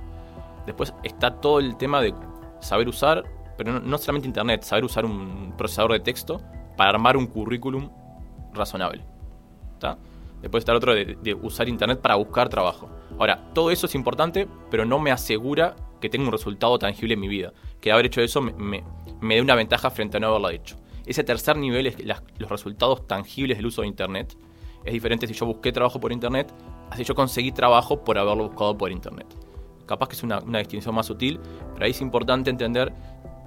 Después 0.67 0.93
está 1.03 1.41
todo 1.41 1.61
el 1.61 1.77
tema 1.77 2.01
de 2.01 2.13
saber 2.61 2.89
usar, 2.89 3.25
pero 3.57 3.81
no, 3.81 3.99
solamente 3.99 4.27
Internet, 4.29 4.63
saber 4.63 4.85
usar 4.85 5.05
un 5.05 5.55
procesador 5.57 5.93
de 5.93 6.01
texto 6.01 6.41
para 6.77 6.91
armar 6.91 7.17
un 7.17 7.27
currículum 7.27 7.91
razonable. 8.53 9.05
Después 10.41 10.63
está 10.63 10.73
el 10.73 10.79
otro 10.79 10.95
de, 10.95 11.39
usar 11.41 11.69
Internet 11.69 12.01
para 12.01 12.17
buscar 12.17 12.49
trabajo. 12.49 12.91
Ahora, 13.19 13.41
todo 13.55 13.71
eso 13.71 13.87
es 13.87 13.95
importante, 13.95 14.49
pero 14.71 14.85
no 14.85 14.99
me 14.99 15.13
asegura 15.13 15.77
que 16.01 16.09
tenga 16.09 16.27
un 16.27 16.33
resultado 16.33 16.79
tangible 16.79 17.15
en 17.15 17.21
mi 17.21 17.29
vida. 17.29 17.53
Que 17.81 17.93
haber 17.93 18.07
hecho 18.07 18.21
eso 18.21 18.43
me, 18.43 18.83
dé 19.21 19.41
una 19.41 19.55
ventaja 19.55 19.91
frente 19.91 20.17
a 20.17 20.21
no 20.21 20.29
haberlo 20.29 20.51
hecho. 20.51 20.77
Ese 21.07 21.25
tercer 21.25 21.57
nivel 21.57 21.87
es 21.87 21.97
los 22.39 22.51
resultados 22.51 23.07
tangibles 23.07 23.57
del 23.57 23.67
uso 23.67 23.83
de 23.83 23.89
Internet. 23.89 24.37
Es 24.85 24.93
diferente 24.93 25.27
si 25.27 25.35
yo 25.35 25.47
busqué 25.47 25.73
trabajo 25.73 26.01
por 26.01 26.13
Internet, 26.13 26.53
así 26.91 27.05
yo 27.05 27.15
conseguí 27.15 27.53
trabajo 27.53 28.05
por 28.05 28.19
haberlo 28.19 28.49
buscado 28.49 28.77
por 28.77 28.91
Internet. 28.91 29.27
Capaz 29.87 30.09
que 30.09 30.15
es 30.15 30.23
una, 30.23 30.41
distinción 30.41 30.95
más 30.95 31.07
sutil, 31.07 31.41
pero 31.75 31.85
ahí 31.85 31.91
es 31.91 32.01
importante 32.01 32.51
entender 32.51 32.93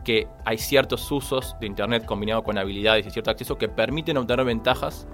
que 0.04 0.28
hay 0.46 0.58
ciertos 0.58 1.10
usos 1.12 1.56
de 1.60 1.68
Internet 1.68 2.06
combinado 2.06 2.44
con 2.44 2.58
habilidades 2.58 3.08
y 3.08 3.10
cierto 3.10 3.32
acceso 3.32 3.58
que 3.58 3.68
permiten 3.68 4.18
obtener 4.18 4.46
ventajas 4.46 5.08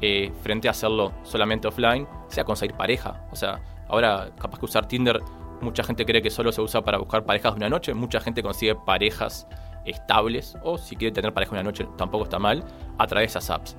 eh, 0.00 0.30
frente 0.42 0.68
a 0.68 0.70
hacerlo 0.70 1.12
solamente 1.24 1.66
offline, 1.66 2.06
sea 2.28 2.44
conseguir 2.44 2.76
pareja. 2.76 3.26
O 3.32 3.36
sea, 3.36 3.60
ahora 3.88 4.30
capaz 4.38 4.58
que 4.58 4.66
usar 4.66 4.86
Tinder, 4.86 5.20
mucha 5.60 5.82
gente 5.82 6.06
cree 6.06 6.22
que 6.22 6.30
solo 6.30 6.52
se 6.52 6.60
usa 6.60 6.84
para 6.84 6.98
buscar 6.98 7.24
parejas 7.24 7.54
de 7.54 7.58
una 7.58 7.68
noche, 7.68 7.94
mucha 7.94 8.20
gente 8.20 8.42
consigue 8.42 8.76
parejas 8.76 9.48
estables, 9.84 10.56
o 10.62 10.78
si 10.78 10.96
quiere 10.96 11.12
tener 11.12 11.32
pareja 11.32 11.52
una 11.52 11.62
noche 11.62 11.86
tampoco 11.96 12.24
está 12.24 12.38
mal, 12.38 12.64
a 12.98 13.06
través 13.06 13.32
de 13.32 13.38
esas 13.38 13.50
apps. 13.50 13.76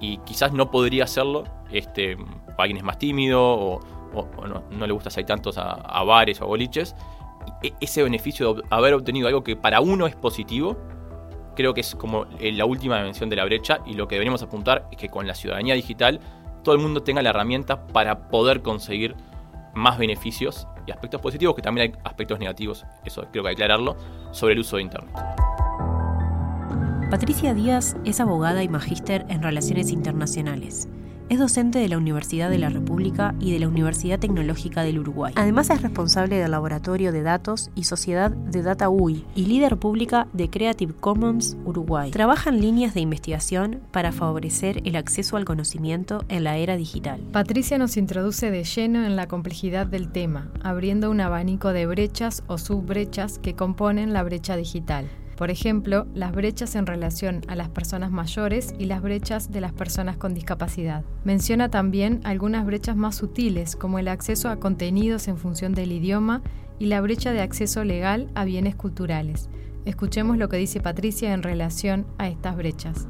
Y 0.00 0.18
quizás 0.18 0.52
no 0.52 0.70
podría 0.70 1.04
hacerlo 1.04 1.44
este, 1.70 2.16
alguien 2.58 2.78
es 2.78 2.84
más 2.84 2.98
tímido 2.98 3.42
o, 3.42 3.80
no, 4.46 4.86
le 4.86 4.92
gusta 4.92 5.10
salir 5.10 5.26
tantos 5.26 5.58
a, 5.58 5.72
a 5.72 6.04
bares 6.04 6.40
o 6.40 6.44
a 6.44 6.46
boliches. 6.46 6.94
E, 7.62 7.72
ese 7.80 8.02
beneficio 8.02 8.54
de 8.54 8.62
haber 8.70 8.94
obtenido 8.94 9.26
algo 9.28 9.42
que 9.42 9.56
para 9.56 9.80
uno 9.80 10.06
es 10.06 10.14
positivo, 10.14 10.76
creo 11.54 11.74
que 11.74 11.80
es 11.80 11.94
como 11.94 12.26
eh, 12.38 12.52
la 12.52 12.64
última 12.64 12.98
dimensión 12.98 13.30
de 13.30 13.36
la 13.36 13.44
brecha 13.44 13.80
y 13.86 13.94
lo 13.94 14.06
que 14.08 14.16
deberíamos 14.16 14.42
apuntar 14.42 14.88
es 14.90 14.98
que 14.98 15.08
con 15.08 15.26
la 15.26 15.34
ciudadanía 15.34 15.74
digital 15.74 16.20
todo 16.62 16.74
el 16.74 16.80
mundo 16.80 17.02
tenga 17.02 17.22
la 17.22 17.30
herramienta 17.30 17.86
para 17.86 18.28
poder 18.28 18.62
conseguir 18.62 19.14
más 19.74 19.98
beneficios 19.98 20.66
y 20.86 20.90
aspectos 20.90 21.20
positivos, 21.20 21.54
que 21.54 21.62
también 21.62 21.92
hay 21.92 22.00
aspectos 22.04 22.38
negativos, 22.38 22.84
eso 23.04 23.26
creo 23.30 23.42
que 23.42 23.50
hay 23.50 23.56
que 23.56 23.64
aclararlo, 23.64 23.96
sobre 24.32 24.54
el 24.54 24.60
uso 24.60 24.76
de 24.76 24.82
Internet. 24.82 25.14
Patricia 27.10 27.54
Díaz 27.54 27.96
es 28.04 28.20
abogada 28.20 28.62
y 28.62 28.68
magíster 28.68 29.24
en 29.28 29.42
Relaciones 29.42 29.90
Internacionales. 29.90 30.88
Es 31.30 31.38
docente 31.38 31.78
de 31.78 31.88
la 31.88 31.96
Universidad 31.96 32.50
de 32.50 32.58
la 32.58 32.68
República 32.68 33.34
y 33.40 33.52
de 33.52 33.58
la 33.58 33.68
Universidad 33.68 34.18
Tecnológica 34.18 34.82
del 34.82 34.98
Uruguay. 34.98 35.32
Además 35.36 35.70
es 35.70 35.80
responsable 35.80 36.36
del 36.36 36.50
Laboratorio 36.50 37.12
de 37.12 37.22
Datos 37.22 37.70
y 37.74 37.84
Sociedad 37.84 38.30
de 38.30 38.60
Data 38.60 38.90
UI 38.90 39.24
y 39.34 39.46
líder 39.46 39.78
pública 39.78 40.28
de 40.34 40.50
Creative 40.50 40.92
Commons 40.92 41.56
Uruguay. 41.64 42.10
Trabaja 42.10 42.50
en 42.50 42.60
líneas 42.60 42.92
de 42.92 43.00
investigación 43.00 43.80
para 43.90 44.12
favorecer 44.12 44.82
el 44.84 44.96
acceso 44.96 45.38
al 45.38 45.46
conocimiento 45.46 46.24
en 46.28 46.44
la 46.44 46.58
era 46.58 46.76
digital. 46.76 47.20
Patricia 47.32 47.78
nos 47.78 47.96
introduce 47.96 48.50
de 48.50 48.64
lleno 48.64 49.06
en 49.06 49.16
la 49.16 49.26
complejidad 49.26 49.86
del 49.86 50.12
tema, 50.12 50.52
abriendo 50.62 51.10
un 51.10 51.22
abanico 51.22 51.72
de 51.72 51.86
brechas 51.86 52.42
o 52.48 52.58
subbrechas 52.58 53.38
que 53.38 53.54
componen 53.54 54.12
la 54.12 54.22
brecha 54.22 54.56
digital. 54.56 55.08
Por 55.36 55.50
ejemplo, 55.50 56.06
las 56.14 56.32
brechas 56.32 56.76
en 56.76 56.86
relación 56.86 57.42
a 57.48 57.56
las 57.56 57.68
personas 57.68 58.12
mayores 58.12 58.72
y 58.78 58.84
las 58.84 59.02
brechas 59.02 59.50
de 59.50 59.60
las 59.60 59.72
personas 59.72 60.16
con 60.16 60.32
discapacidad. 60.32 61.02
Menciona 61.24 61.70
también 61.70 62.20
algunas 62.22 62.64
brechas 62.64 62.96
más 62.96 63.16
sutiles, 63.16 63.74
como 63.74 63.98
el 63.98 64.08
acceso 64.08 64.48
a 64.48 64.60
contenidos 64.60 65.26
en 65.26 65.36
función 65.36 65.74
del 65.74 65.90
idioma 65.90 66.42
y 66.78 66.86
la 66.86 67.00
brecha 67.00 67.32
de 67.32 67.40
acceso 67.40 67.82
legal 67.82 68.30
a 68.34 68.44
bienes 68.44 68.76
culturales. 68.76 69.48
Escuchemos 69.84 70.38
lo 70.38 70.48
que 70.48 70.56
dice 70.56 70.80
Patricia 70.80 71.34
en 71.34 71.42
relación 71.42 72.06
a 72.18 72.28
estas 72.28 72.56
brechas. 72.56 73.08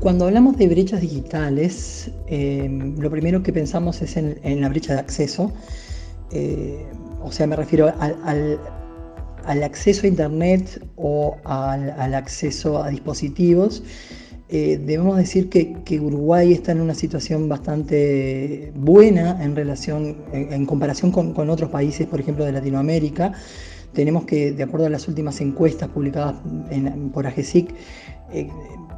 Cuando 0.00 0.26
hablamos 0.26 0.56
de 0.56 0.68
brechas 0.68 1.00
digitales, 1.00 2.10
eh, 2.26 2.68
lo 2.98 3.10
primero 3.10 3.42
que 3.42 3.52
pensamos 3.52 4.02
es 4.02 4.16
en, 4.16 4.60
la 4.60 4.68
brecha 4.68 4.94
de 4.94 5.00
acceso. 5.00 5.52
Eh, 6.30 6.86
o 7.20 7.32
sea, 7.32 7.46
me 7.46 7.56
refiero 7.56 7.92
al, 7.98 8.16
al 8.24 8.60
acceso 9.48 10.02
a 10.04 10.08
Internet 10.08 10.84
o 10.96 11.36
al, 11.44 12.14
acceso 12.14 12.82
a 12.82 12.90
dispositivos, 12.90 13.82
eh, 14.50 14.80
debemos 14.84 15.16
decir 15.16 15.48
que, 15.48 16.00
Uruguay 16.00 16.52
está 16.52 16.72
en 16.72 16.80
una 16.80 16.94
situación 16.94 17.48
bastante 17.48 18.72
buena 18.74 19.42
en 19.42 19.56
relación, 19.56 20.16
en, 20.32 20.64
comparación 20.66 21.10
con, 21.12 21.50
otros 21.50 21.70
países, 21.70 22.06
por 22.06 22.20
ejemplo, 22.20 22.44
de 22.44 22.52
Latinoamérica. 22.52 23.32
Tenemos 23.92 24.24
que, 24.24 24.52
de 24.52 24.62
acuerdo 24.62 24.86
a 24.86 24.90
las 24.90 25.08
últimas 25.08 25.40
encuestas 25.40 25.88
publicadas 25.88 26.36
por 27.12 27.26
AGESIC, 27.26 27.74
eh, 28.32 28.48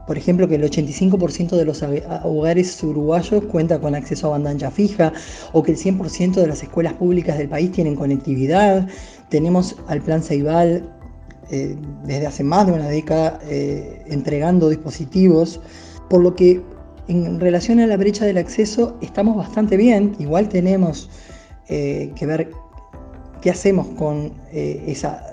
por 0.07 0.19
ejemplo, 0.19 0.49
que 0.49 0.57
el 0.57 0.65
85% 0.65 1.57
de 1.57 1.65
los 1.65 1.85
hogares 2.25 2.83
uruguayos 2.83 3.45
cuenta 3.45 3.81
con 3.81 3.95
acceso 3.95 4.27
a 4.27 4.31
banda 4.31 4.51
ancha 4.51 4.71
fija 4.73 5.13
o 5.53 5.63
que 5.63 5.71
el 5.71 5.79
100% 5.79 6.35
de 6.35 6.49
las 6.49 6.65
escuelas 6.65 6.95
públicas 6.95 7.39
del 7.39 7.49
país 7.49 7.71
tienen 7.71 7.95
conectividad. 7.95 8.89
Tenemos 9.31 9.77
al 9.89 10.03
Plan 10.03 10.23
Ceibal 10.23 10.89
eh, 11.51 11.77
desde 12.05 12.27
hace 12.27 12.45
más 12.45 12.67
de 12.67 12.73
una 12.73 12.89
década 12.89 13.39
eh, 13.49 14.03
entregando 14.07 14.69
dispositivos, 14.69 15.61
por 16.09 16.21
lo 16.23 16.35
que 16.35 16.63
en 17.09 17.41
relación 17.41 17.81
a 17.81 17.87
la 17.87 17.97
brecha 17.97 18.25
del 18.27 18.39
acceso 18.39 18.97
estamos 19.01 19.37
bastante 19.37 19.77
bien. 19.77 20.15
Igual 20.19 20.49
tenemos 20.49 21.11
que 21.67 22.27
ver 22.27 22.51
qué 23.41 23.51
hacemos 23.51 23.87
con 23.97 24.33
esa, 24.51 25.25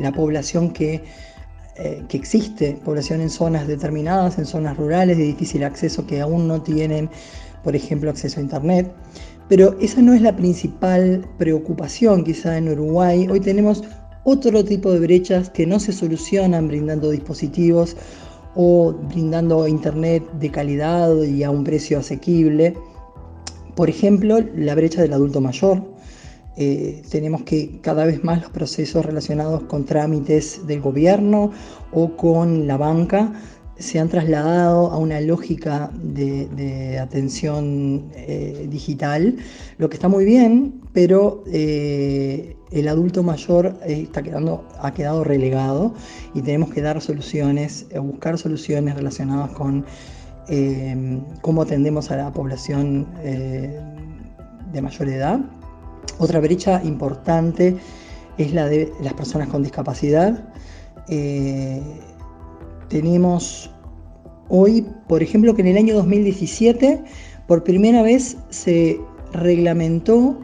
la 0.00 0.10
población 0.10 0.72
que 0.72 1.04
eh, 1.74 2.04
que 2.06 2.18
existe 2.18 2.78
población 2.84 3.22
en 3.22 3.30
zonas 3.30 3.66
determinadas, 3.66 4.36
en 4.36 4.44
zonas 4.44 4.76
rurales 4.76 5.16
de 5.16 5.22
difícil 5.22 5.64
acceso 5.64 6.06
que 6.06 6.20
aún 6.20 6.46
no 6.46 6.60
tienen, 6.60 7.08
por 7.64 7.74
ejemplo, 7.74 8.10
acceso 8.10 8.40
a 8.40 8.42
Internet. 8.42 8.92
Pero 9.52 9.76
esa 9.82 10.00
no 10.00 10.14
es 10.14 10.22
la 10.22 10.34
principal 10.34 11.28
preocupación 11.36 12.24
quizá 12.24 12.56
en 12.56 12.70
Uruguay. 12.70 13.28
Hoy 13.30 13.38
tenemos 13.38 13.84
otro 14.24 14.64
tipo 14.64 14.90
de 14.90 14.98
brechas 14.98 15.50
que 15.50 15.66
no 15.66 15.78
se 15.78 15.92
solucionan 15.92 16.68
brindando 16.68 17.10
dispositivos 17.10 17.94
o 18.54 18.94
brindando 19.10 19.68
Internet 19.68 20.24
de 20.40 20.50
calidad 20.50 21.22
y 21.24 21.42
a 21.42 21.50
un 21.50 21.64
precio 21.64 21.98
asequible. 21.98 22.72
Por 23.74 23.90
ejemplo, 23.90 24.38
la 24.56 24.74
brecha 24.74 25.02
del 25.02 25.12
adulto 25.12 25.42
mayor, 25.42 25.82
eh, 26.56 27.02
tenemos 27.10 27.42
que 27.42 27.78
cada 27.82 28.06
vez 28.06 28.24
más 28.24 28.40
los 28.40 28.50
procesos 28.52 29.04
relacionados 29.04 29.64
con 29.64 29.84
trámites 29.84 30.66
del 30.66 30.80
gobierno 30.80 31.50
o 31.92 32.16
con 32.16 32.66
la 32.66 32.78
banca 32.78 33.34
se 33.78 33.98
han 33.98 34.08
trasladado 34.08 34.90
a 34.90 34.98
una 34.98 35.20
lógica 35.20 35.90
de, 35.94 36.98
atención 37.00 38.10
eh, 38.14 38.66
digital, 38.70 39.36
lo 39.78 39.88
que 39.88 39.96
está 39.96 40.08
muy 40.08 40.24
bien, 40.24 40.80
pero 40.92 41.42
eh, 41.46 42.56
el 42.70 42.88
adulto 42.88 43.22
mayor 43.22 43.76
está 43.86 44.22
quedando, 44.22 44.66
ha 44.80 44.92
quedado 44.94 45.24
relegado 45.24 45.94
y 46.34 46.42
tenemos 46.42 46.70
que 46.70 46.80
dar 46.80 47.00
soluciones, 47.00 47.86
buscar 48.00 48.38
soluciones 48.38 48.94
relacionadas 48.94 49.50
con 49.52 49.84
cómo 51.40 51.62
atendemos 51.62 52.10
a 52.10 52.16
la 52.16 52.32
población 52.32 53.06
de 53.22 54.82
mayor 54.82 55.08
edad 55.08 55.40
otra 56.18 56.40
brecha 56.40 56.82
importante 56.84 57.76
es 58.38 58.52
la 58.52 58.66
de 58.66 58.92
las 59.00 59.14
personas 59.14 59.48
con 59.48 59.62
discapacidad. 59.62 60.44
Eh, 61.08 61.82
tenemos 62.92 63.70
hoy, 64.50 64.86
por 65.08 65.22
ejemplo, 65.22 65.54
que 65.54 65.62
en 65.62 65.68
el 65.68 65.78
año 65.78 65.94
2017 65.94 67.02
por 67.48 67.64
primera 67.64 68.02
vez 68.02 68.36
se 68.50 69.00
reglamentó 69.32 70.38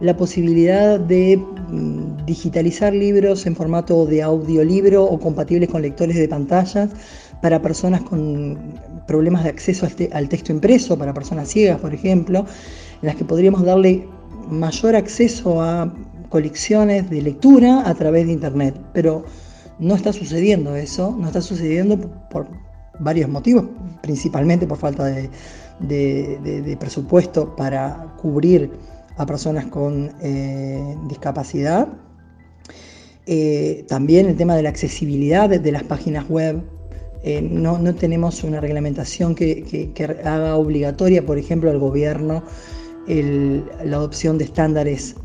la 0.00 0.16
posibilidad 0.16 0.98
de 0.98 1.36
mm, 1.36 2.26
digitalizar 2.26 2.92
libros 2.92 3.46
en 3.46 3.54
formato 3.54 4.04
de 4.04 4.20
audiolibro 4.20 5.04
o 5.04 5.18
compatibles 5.20 5.68
con 5.70 5.82
lectores 5.82 6.16
de 6.16 6.26
pantallas 6.26 6.90
para 7.40 7.62
personas 7.62 8.02
con 8.02 8.58
problemas 9.06 9.44
de 9.44 9.50
acceso 9.50 9.86
al 10.12 10.28
texto 10.28 10.50
impreso, 10.50 10.98
para 10.98 11.14
personas 11.14 11.48
ciegas, 11.48 11.78
por 11.80 11.94
ejemplo, 11.94 12.40
en 13.00 13.06
las 13.06 13.14
que 13.14 13.24
podríamos 13.24 13.62
darle 13.62 14.08
mayor 14.50 14.96
acceso 14.96 15.62
a 15.62 15.92
colecciones 16.30 17.08
de 17.10 17.22
lectura 17.22 17.88
a 17.88 17.94
través 17.94 18.26
de 18.26 18.32
Internet. 18.32 18.74
Pero 18.92 19.24
no 19.78 19.94
está 19.94 20.12
sucediendo 20.12 20.76
eso, 20.76 21.14
no 21.18 21.26
está 21.26 21.40
sucediendo 21.40 21.98
por 22.30 22.46
varios 22.98 23.28
motivos, 23.28 23.64
principalmente 24.02 24.66
por 24.66 24.78
falta 24.78 25.04
de, 25.06 26.76
presupuesto 26.78 27.54
para 27.56 28.14
cubrir 28.20 28.70
a 29.16 29.26
personas 29.26 29.66
con 29.66 30.12
eh, 30.22 30.96
discapacidad. 31.08 31.88
Eh, 33.26 33.84
también 33.88 34.26
el 34.26 34.36
tema 34.36 34.56
de 34.56 34.62
la 34.62 34.68
accesibilidad 34.68 35.48
de, 35.48 35.72
las 35.72 35.84
páginas 35.84 36.28
web. 36.28 36.62
Eh, 37.24 37.40
no, 37.40 37.78
tenemos 37.94 38.42
una 38.42 38.60
reglamentación 38.60 39.34
que, 39.34 39.62
que 39.94 40.04
haga 40.24 40.56
obligatoria, 40.56 41.24
por 41.24 41.38
ejemplo, 41.38 41.70
al 41.70 41.78
gobierno 41.78 42.42
la 43.06 43.96
adopción 43.96 44.38
de 44.38 44.44
estándares 44.44 45.16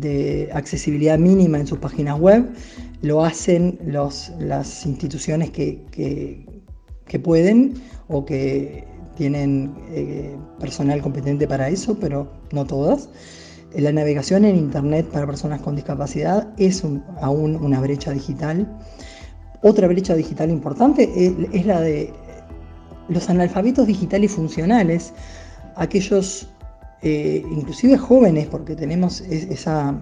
de 0.00 0.50
accesibilidad 0.52 1.18
mínima 1.18 1.58
en 1.58 1.66
sus 1.66 1.78
páginas 1.78 2.18
web, 2.18 2.48
lo 3.04 3.22
hacen 3.22 3.78
las 3.84 4.86
instituciones 4.86 5.50
que, 5.50 6.46
pueden 7.22 7.74
o 8.08 8.24
que 8.24 8.84
tienen 9.14 9.74
eh, 9.90 10.34
personal 10.58 11.02
competente 11.02 11.46
para 11.46 11.68
eso, 11.68 11.96
pero 12.00 12.32
no 12.52 12.64
todas. 12.64 13.10
La 13.76 13.92
navegación 13.92 14.46
en 14.46 14.56
Internet 14.56 15.06
para 15.12 15.26
personas 15.26 15.60
con 15.60 15.76
discapacidad 15.76 16.48
es 16.56 16.82
aún 17.20 17.56
una 17.56 17.78
brecha 17.80 18.10
digital. 18.10 18.66
Otra 19.62 19.86
brecha 19.86 20.14
digital 20.14 20.50
importante 20.50 21.10
es, 21.14 21.66
la 21.66 21.80
de 21.82 22.10
los 23.10 23.28
analfabetos 23.28 23.86
digitales 23.86 24.32
funcionales, 24.32 25.12
aquellos 25.76 26.48
eh, 27.02 27.44
inclusive 27.50 27.98
jóvenes, 27.98 28.46
porque 28.46 28.74
tenemos 28.74 29.20
esa, 29.20 29.94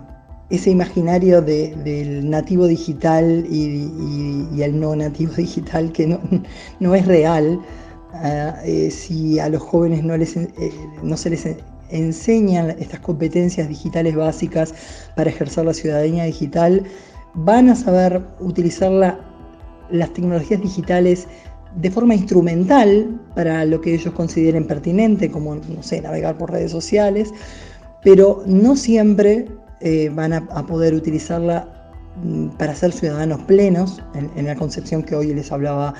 ese 0.52 0.70
imaginario 0.70 1.40
del 1.40 2.28
nativo 2.28 2.66
digital 2.66 3.46
y, 3.50 4.60
el 4.62 4.78
no 4.78 4.94
nativo 4.94 5.32
digital 5.36 5.90
que 5.92 6.18
no, 6.78 6.94
es 6.94 7.06
real. 7.06 7.58
Ah, 8.14 8.60
eh, 8.64 8.90
si 8.90 9.38
a 9.38 9.48
los 9.48 9.62
jóvenes 9.62 10.04
no, 10.04 10.14
les, 10.18 10.36
eh, 10.36 10.50
no 11.02 11.16
se 11.16 11.30
les 11.30 11.48
enseñan 11.88 12.70
estas 12.78 13.00
competencias 13.00 13.66
digitales 13.66 14.14
básicas 14.14 14.74
para 15.16 15.30
ejercer 15.30 15.64
la 15.64 15.72
ciudadanía 15.72 16.24
digital, 16.24 16.84
van 17.32 17.70
a 17.70 17.74
saber 17.74 18.22
utilizar 18.38 19.18
las 19.90 20.12
tecnologías 20.12 20.60
digitales 20.60 21.26
de 21.76 21.90
forma 21.90 22.14
instrumental 22.14 23.18
para 23.34 23.64
lo 23.64 23.80
que 23.80 23.94
ellos 23.94 24.12
consideren 24.12 24.66
pertinente, 24.66 25.30
como, 25.30 25.54
no 25.54 25.82
sé, 25.82 26.02
navegar 26.02 26.36
por 26.36 26.50
redes 26.50 26.70
sociales, 26.70 27.32
pero 28.02 28.42
no 28.44 28.76
siempre 28.76 29.48
eh, 29.84 30.10
van 30.14 30.32
a, 30.32 30.66
poder 30.66 30.94
utilizarla 30.94 31.92
mm, 32.22 32.50
para 32.50 32.74
ser 32.74 32.92
ciudadanos 32.92 33.40
plenos, 33.42 34.00
en, 34.14 34.46
la 34.46 34.54
concepción 34.54 35.02
que 35.02 35.16
hoy 35.16 35.34
les 35.34 35.50
hablaba 35.50 35.94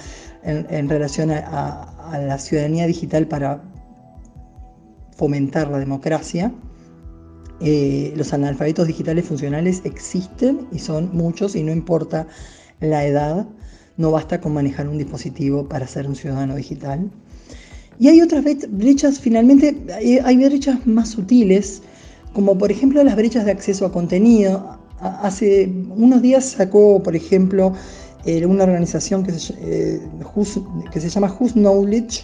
en, 0.45 0.89
relación 0.89 1.31
a, 1.33 2.21
la 2.27 2.39
ciudadanía 2.39 2.87
digital 2.87 3.27
para 3.27 3.63
fomentar 5.17 5.69
la 5.69 5.79
democracia. 5.79 6.53
Eh, 7.61 8.13
los 8.17 8.33
analfabetos 8.33 8.87
digitales 8.87 9.25
funcionales 9.27 9.83
existen 9.85 10.67
y 10.73 10.79
son 10.79 11.11
muchos 11.13 11.57
y 11.57 11.63
no 11.63 11.73
importa 11.73 12.27
la 12.81 13.05
edad, 13.05 13.47
no 13.97 14.11
basta 14.11 14.41
con 14.41 14.55
manejar 14.55 14.89
un 14.89 14.99
dispositivo 14.99 15.69
para 15.69 15.87
ser 15.87 16.07
un 16.07 16.15
ciudadano 16.15 16.55
digital. 16.55 17.11
Y 17.99 18.09
hay 18.09 18.21
otras 18.21 18.45
brechas, 18.69 19.19
finalmente, 19.19 19.77
hay 20.25 20.37
brechas 20.37 20.87
más 20.87 21.11
sutiles 21.11 21.83
como 22.33 22.57
por 22.57 22.71
ejemplo 22.71 23.03
las 23.05 23.17
brechas 23.17 23.45
de 23.45 23.53
acceso 23.53 23.87
a 23.87 23.93
contenido. 23.93 24.79
Hace 25.01 25.73
unos 25.97 26.23
días 26.23 26.45
sacó, 26.45 27.03
por 27.03 27.17
ejemplo, 27.17 27.73
eh, 28.25 28.47
una 28.47 28.65
organización 28.65 29.25
que 29.25 29.33
se, 29.33 29.55
eh, 29.61 30.01
que 30.93 31.01
se 31.01 31.09
llama 31.09 31.35
Who's 31.39 31.55
Knowledge, 31.55 32.23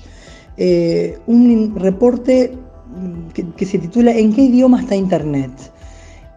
eh, 0.57 1.19
un 1.27 1.75
reporte 1.75 2.53
mm, 2.87 3.53
que, 3.57 3.67
se 3.67 3.79
titula 3.79 4.13
¿En 4.13 4.33
qué 4.33 4.43
idioma 4.43 4.81
está 4.81 4.95
Internet? 4.95 5.51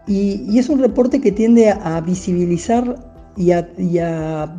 Y, 0.08 0.58
es 0.58 0.68
un 0.68 0.80
reporte 0.80 1.20
que 1.20 1.30
tiende 1.30 1.70
a, 1.70 2.00
visibilizar 2.00 2.96
y 3.36 3.52
a, 3.52 4.52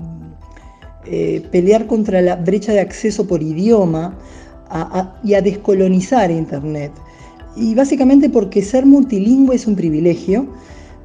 pelear 1.51 1.85
contra 1.85 2.21
la 2.21 2.37
brecha 2.37 2.71
de 2.71 2.79
acceso 2.79 3.27
por 3.27 3.43
idioma 3.43 4.17
y 5.21 5.33
a 5.33 5.41
descolonizar 5.41 6.31
Internet. 6.31 6.93
Y 7.55 7.75
básicamente 7.75 8.29
porque 8.29 8.61
ser 8.61 8.85
multilingüe 8.85 9.55
es 9.55 9.67
un 9.67 9.75
privilegio. 9.75 10.47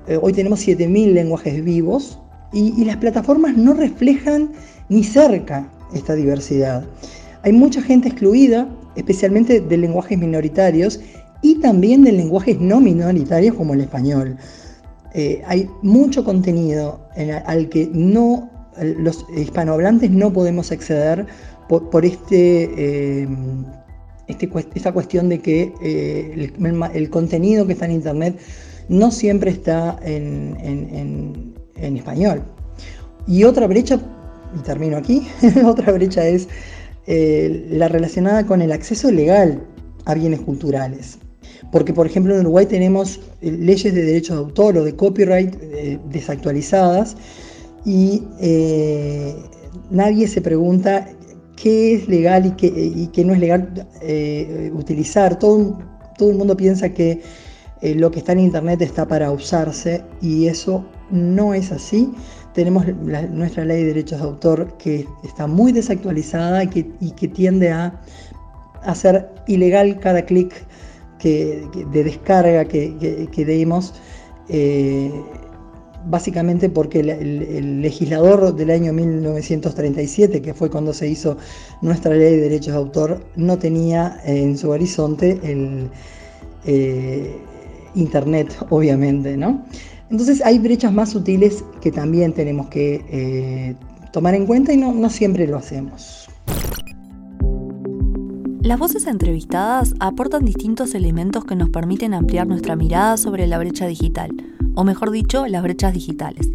Eh, 0.06 0.18
hoy 0.20 0.32
tenemos 0.32 0.66
7.000 0.66 1.12
lenguajes 1.12 1.62
vivos 1.62 2.18
y, 2.52 2.84
las 2.84 2.96
plataformas 2.96 3.56
no 3.56 3.74
reflejan 3.74 4.50
ni 4.88 5.04
cerca 5.04 5.70
esta 5.92 6.14
diversidad. 6.14 6.84
Hay 7.42 7.52
mucha 7.52 7.82
gente 7.82 8.08
excluida, 8.08 8.66
especialmente 8.96 9.60
de 9.60 9.76
lenguajes 9.76 10.18
minoritarios 10.18 11.00
y 11.42 11.56
también 11.56 12.02
de 12.04 12.12
lenguajes 12.12 12.58
no 12.58 12.80
minoritarios 12.80 13.54
como 13.54 13.74
el 13.74 13.82
español. 13.82 14.36
Eh, 15.14 15.42
hay 15.46 15.68
mucho 15.82 16.24
contenido 16.24 17.00
al 17.44 17.68
que 17.68 17.90
no, 17.92 18.50
los 18.98 19.26
hispanohablantes 19.36 20.10
no 20.10 20.32
podemos 20.32 20.72
acceder 20.72 21.26
por, 21.68 22.04
este... 22.04 22.70
Eh, 22.76 23.28
este, 24.28 24.50
esta 24.74 24.92
cuestión 24.92 25.30
de 25.30 25.40
que 25.40 25.72
eh, 25.82 26.52
el, 26.92 27.10
contenido 27.10 27.66
que 27.66 27.72
está 27.72 27.86
en 27.86 27.92
Internet 27.92 28.38
no 28.88 29.10
siempre 29.10 29.50
está 29.50 29.98
en, 30.02 31.54
español. 31.74 32.42
Y 33.26 33.44
otra 33.44 33.66
brecha, 33.66 33.98
y 34.54 34.62
termino 34.62 34.98
aquí, 34.98 35.26
otra 35.64 35.92
brecha 35.92 36.26
es 36.26 36.48
eh, 37.06 37.66
la 37.70 37.88
relacionada 37.88 38.44
con 38.46 38.60
el 38.60 38.70
acceso 38.70 39.10
legal 39.10 39.62
a 40.04 40.14
bienes 40.14 40.40
culturales. 40.40 41.18
Porque, 41.72 41.92
por 41.92 42.06
ejemplo, 42.06 42.34
en 42.34 42.40
Uruguay 42.40 42.66
tenemos 42.66 43.20
eh, 43.40 43.50
leyes 43.50 43.94
de 43.94 44.02
derechos 44.02 44.36
de 44.36 44.42
autor 44.42 44.76
o 44.76 44.84
de 44.84 44.94
copyright 44.94 45.54
desactualizadas 46.10 47.16
y 47.84 48.22
nadie 49.90 50.28
se 50.28 50.42
pregunta 50.42 51.08
qué 51.60 51.94
es 51.94 52.08
legal 52.08 52.46
y 52.46 53.06
qué, 53.08 53.24
no 53.24 53.32
es 53.32 53.40
legal 53.40 53.86
eh, 54.00 54.70
utilizar. 54.74 55.38
Todo, 55.38 55.78
todo 56.16 56.30
el 56.30 56.36
mundo 56.36 56.56
piensa 56.56 56.88
que 56.90 57.20
eh, 57.80 57.94
lo 57.94 58.10
que 58.10 58.20
está 58.20 58.32
en 58.32 58.40
Internet 58.40 58.80
está 58.82 59.06
para 59.06 59.30
usarse 59.30 60.02
y 60.20 60.46
eso 60.46 60.84
no 61.10 61.54
es 61.54 61.72
así. 61.72 62.12
Tenemos 62.54 62.86
nuestra 63.30 63.64
ley 63.64 63.82
de 63.82 63.88
derechos 63.88 64.20
de 64.20 64.24
autor 64.26 64.76
que 64.78 65.06
está 65.24 65.46
muy 65.46 65.72
desactualizada 65.72 66.64
y 66.64 66.68
que, 66.68 67.28
tiende 67.28 67.70
a 67.70 68.00
hacer 68.82 69.28
ilegal 69.46 69.98
cada 70.00 70.22
clic 70.22 70.52
de 71.22 72.04
descarga 72.04 72.64
que, 72.64 73.44
demos. 73.46 73.94
Eh, 74.48 75.12
básicamente 76.08 76.68
porque 76.68 77.00
el, 77.00 77.82
legislador 77.82 78.54
del 78.54 78.70
año 78.70 78.92
1937, 78.92 80.42
que 80.42 80.54
fue 80.54 80.70
cuando 80.70 80.92
se 80.92 81.08
hizo 81.08 81.36
nuestra 81.82 82.14
ley 82.14 82.36
de 82.36 82.40
derechos 82.40 82.72
de 82.72 82.78
autor, 82.78 83.24
no 83.36 83.58
tenía 83.58 84.20
en 84.24 84.56
su 84.56 84.70
horizonte 84.70 85.38
el 85.42 85.90
eh, 86.66 87.36
Internet, 87.94 88.56
obviamente, 88.70 89.36
¿no? 89.36 89.64
Entonces 90.10 90.42
hay 90.44 90.58
brechas 90.58 90.92
más 90.92 91.10
sutiles 91.10 91.64
que 91.80 91.92
también 91.92 92.32
tenemos 92.32 92.68
que 92.68 93.04
eh, 93.10 93.76
tomar 94.12 94.34
en 94.34 94.46
cuenta 94.46 94.72
y 94.72 94.76
no, 94.76 94.92
no 94.92 95.10
siempre 95.10 95.46
lo 95.46 95.58
hacemos. 95.58 96.28
Las 98.62 98.78
voces 98.78 99.06
entrevistadas 99.06 99.94
aportan 100.00 100.44
distintos 100.44 100.94
elementos 100.94 101.44
que 101.44 101.56
nos 101.56 101.70
permiten 101.70 102.12
ampliar 102.12 102.46
nuestra 102.46 102.76
mirada 102.76 103.16
sobre 103.16 103.46
la 103.46 103.58
brecha 103.58 103.86
digital 103.86 104.30
o 104.78 104.84
mejor 104.84 105.10
dicho, 105.10 105.44
las 105.48 105.64
brechas 105.64 105.92
digitales. 105.92 106.50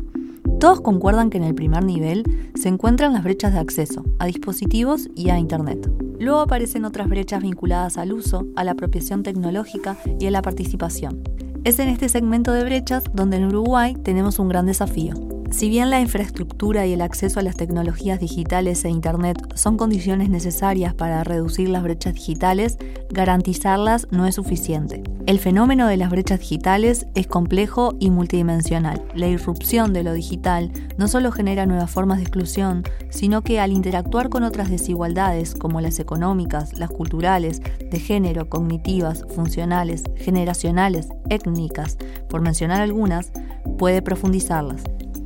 Todos 0.58 0.80
concuerdan 0.80 1.30
que 1.30 1.38
en 1.38 1.44
el 1.44 1.54
primer 1.54 1.84
nivel 1.84 2.24
se 2.56 2.70
encuentran 2.70 3.12
las 3.12 3.26
brechas 3.26 3.52
de 3.52 3.60
acceso 3.60 4.06
a 4.18 4.28
dispositivos 4.28 5.10
y 5.14 5.30
a 5.30 5.38
Internet. 5.38 5.92
Luego 6.22 6.40
aparecen 6.40 6.86
otras 6.86 7.10
brechas 7.10 7.42
vinculadas 7.42 7.98
al 7.98 8.14
uso, 8.14 8.48
a 8.56 8.64
la 8.64 8.72
apropiación 8.72 9.24
tecnológica 9.24 9.98
y 10.22 10.28
a 10.28 10.32
la 10.32 10.42
participación. 10.42 11.22
Es 11.66 11.80
en 11.80 11.90
este 11.90 12.08
segmento 12.08 12.54
de 12.54 12.64
brechas 12.64 13.04
donde 13.14 13.36
en 13.36 13.48
Uruguay 13.48 13.98
tenemos 14.02 14.40
un 14.40 14.48
gran 14.48 14.68
desafío. 14.68 15.33
Si 15.54 15.70
bien 15.70 15.92
la 15.92 16.02
infraestructura 16.02 16.88
y 16.88 16.94
el 16.94 17.02
acceso 17.02 17.40
a 17.40 17.44
las 17.44 17.56
tecnologías 17.56 18.20
digitales 18.20 18.84
e 18.86 18.90
Internet 18.90 19.54
son 19.54 19.78
condiciones 19.78 20.28
necesarias 20.30 20.96
para 20.96 21.24
reducir 21.24 21.70
las 21.70 21.84
brechas 21.84 22.16
digitales, 22.16 22.80
garantizarlas 23.12 24.08
no 24.10 24.26
es 24.26 24.34
suficiente. 24.34 25.04
El 25.28 25.38
fenómeno 25.38 25.86
de 25.86 25.98
las 25.98 26.10
brechas 26.10 26.40
digitales 26.40 27.06
es 27.14 27.28
complejo 27.28 27.94
y 28.00 28.10
multidimensional. 28.10 29.06
La 29.14 29.28
irrupción 29.28 29.94
de 29.94 30.02
lo 30.02 30.14
digital 30.14 30.72
no 30.98 31.08
solo 31.08 31.32
genera 31.32 31.68
nuevas 31.68 31.92
formas 31.92 32.18
de 32.18 32.24
exclusión, 32.24 32.82
sino 33.12 33.44
que 33.44 33.60
al 33.60 33.74
interactuar 33.74 34.30
con 34.30 34.42
otras 34.42 34.72
desigualdades 34.72 35.54
como 35.54 35.82
las 35.82 36.00
económicas, 36.00 36.74
las 36.80 36.90
culturales, 36.90 37.62
de 37.92 38.00
género, 38.00 38.50
cognitivas, 38.50 39.24
funcionales, 39.36 40.04
generacionales, 40.16 41.10
étnicas, 41.30 42.00
por 42.28 42.42
mencionar 42.42 42.82
algunas, 42.82 43.32
puede 43.78 44.02
profundizarlas. 44.02 44.84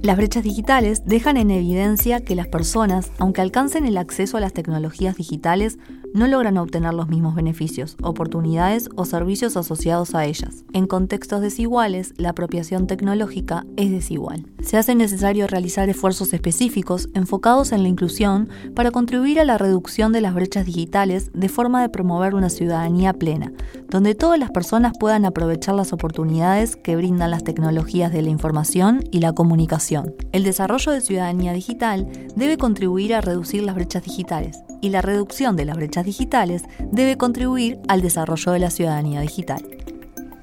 Las 0.08 0.16
brechas 0.16 0.42
digitales 0.42 1.04
dejan 1.04 1.36
en 1.36 1.52
evidencia 1.52 2.22
que 2.22 2.34
las 2.34 2.48
personas, 2.48 3.12
aunque 3.18 3.42
alcancen 3.42 3.86
el 3.86 3.98
acceso 3.98 4.38
a 4.38 4.40
las 4.40 4.54
tecnologías 4.54 5.18
digitales, 5.18 5.80
no 6.14 6.28
logran 6.28 6.58
obtener 6.58 6.94
los 6.94 7.10
mismos 7.10 7.36
beneficios, 7.36 7.98
oportunidades 8.02 8.90
o 8.96 9.06
servicios 9.06 9.58
asociados 9.58 10.16
a 10.16 10.26
ellas. 10.26 10.66
En 10.74 10.88
contextos 10.88 11.42
desiguales, 11.42 12.14
la 12.18 12.30
apropiación 12.30 12.88
tecnológica 12.88 13.66
es 13.76 13.92
desigual. 13.92 14.46
Se 14.62 14.78
hace 14.78 14.96
necesario 14.96 15.48
realizar 15.48 15.90
esfuerzos 15.90 16.34
específicos 16.34 17.10
enfocados 17.14 17.72
en 17.72 17.84
la 17.84 17.90
inclusión 17.90 18.50
para 18.76 18.92
contribuir 18.92 19.40
a 19.40 19.46
la 19.46 19.58
reducción 19.58 20.12
de 20.12 20.22
las 20.22 20.34
brechas 20.34 20.66
digitales 20.66 21.32
de 21.34 21.50
forma 21.50 21.82
de 21.82 21.90
promover 21.90 22.36
una 22.36 22.50
ciudadanía 22.50 23.14
plena, 23.14 23.52
donde 23.90 24.16
todas 24.16 24.40
las 24.40 24.52
personas 24.52 24.94
puedan 25.00 25.26
aprovechar 25.26 25.76
las 25.76 25.94
oportunidades 25.94 26.76
que 26.76 26.96
brindan 26.96 27.32
las 27.32 27.44
tecnologías 27.44 28.12
de 28.12 28.22
la 28.22 28.30
información 28.30 29.04
y 29.12 29.20
la 29.20 29.34
comunicación 29.34 29.88
el 30.32 30.44
desarrollo 30.44 30.92
de 30.92 31.02
ciudadanía 31.02 31.54
digital 31.54 32.08
debe 32.36 32.58
contribuir 32.58 33.14
a 33.16 33.22
reducir 33.22 33.64
las 33.64 33.76
brechas 33.76 34.04
digitales 34.04 34.67
y 34.82 34.90
la 34.90 35.02
reducción 35.02 35.56
de 35.56 35.66
las 35.66 35.76
brechas 35.76 36.06
digitales 36.06 36.64
debe 36.92 37.18
contribuir 37.18 37.80
al 37.88 38.02
desarrollo 38.02 38.52
de 38.52 38.60
la 38.60 38.72
ciudadanía 38.72 39.22
digital. 39.22 39.64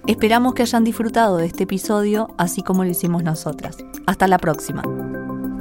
Esperamos 0.06 0.54
que 0.54 0.62
hayan 0.62 0.84
disfrutado 0.84 1.38
de 1.38 1.46
este 1.46 1.64
episodio 1.64 2.34
así 2.36 2.62
como 2.62 2.84
lo 2.84 2.90
hicimos 2.90 3.22
nosotras. 3.22 3.76
Hasta 4.06 4.28
la 4.28 4.38
próxima. 4.38 4.82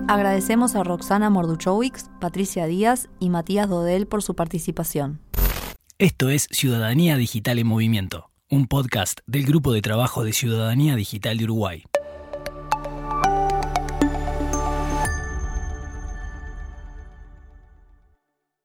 Agradecemos 0.07 0.75
a 0.75 0.83
Roxana 0.83 1.29
Morduchowicz, 1.29 2.09
Patricia 2.19 2.65
Díaz 2.65 3.07
y 3.19 3.29
Matías 3.29 3.69
Dodel 3.69 4.05
por 4.05 4.21
su 4.21 4.35
participación. 4.35 5.21
Esto 5.97 6.29
es 6.29 6.47
Ciudadanía 6.51 7.15
Digital 7.15 7.59
en 7.59 7.67
Movimiento, 7.67 8.29
un 8.49 8.67
podcast 8.67 9.21
del 9.27 9.45
Grupo 9.45 9.71
de 9.71 9.81
Trabajo 9.81 10.25
de 10.25 10.33
Ciudadanía 10.33 10.95
Digital 10.95 11.37
de 11.37 11.45
Uruguay. 11.45 11.83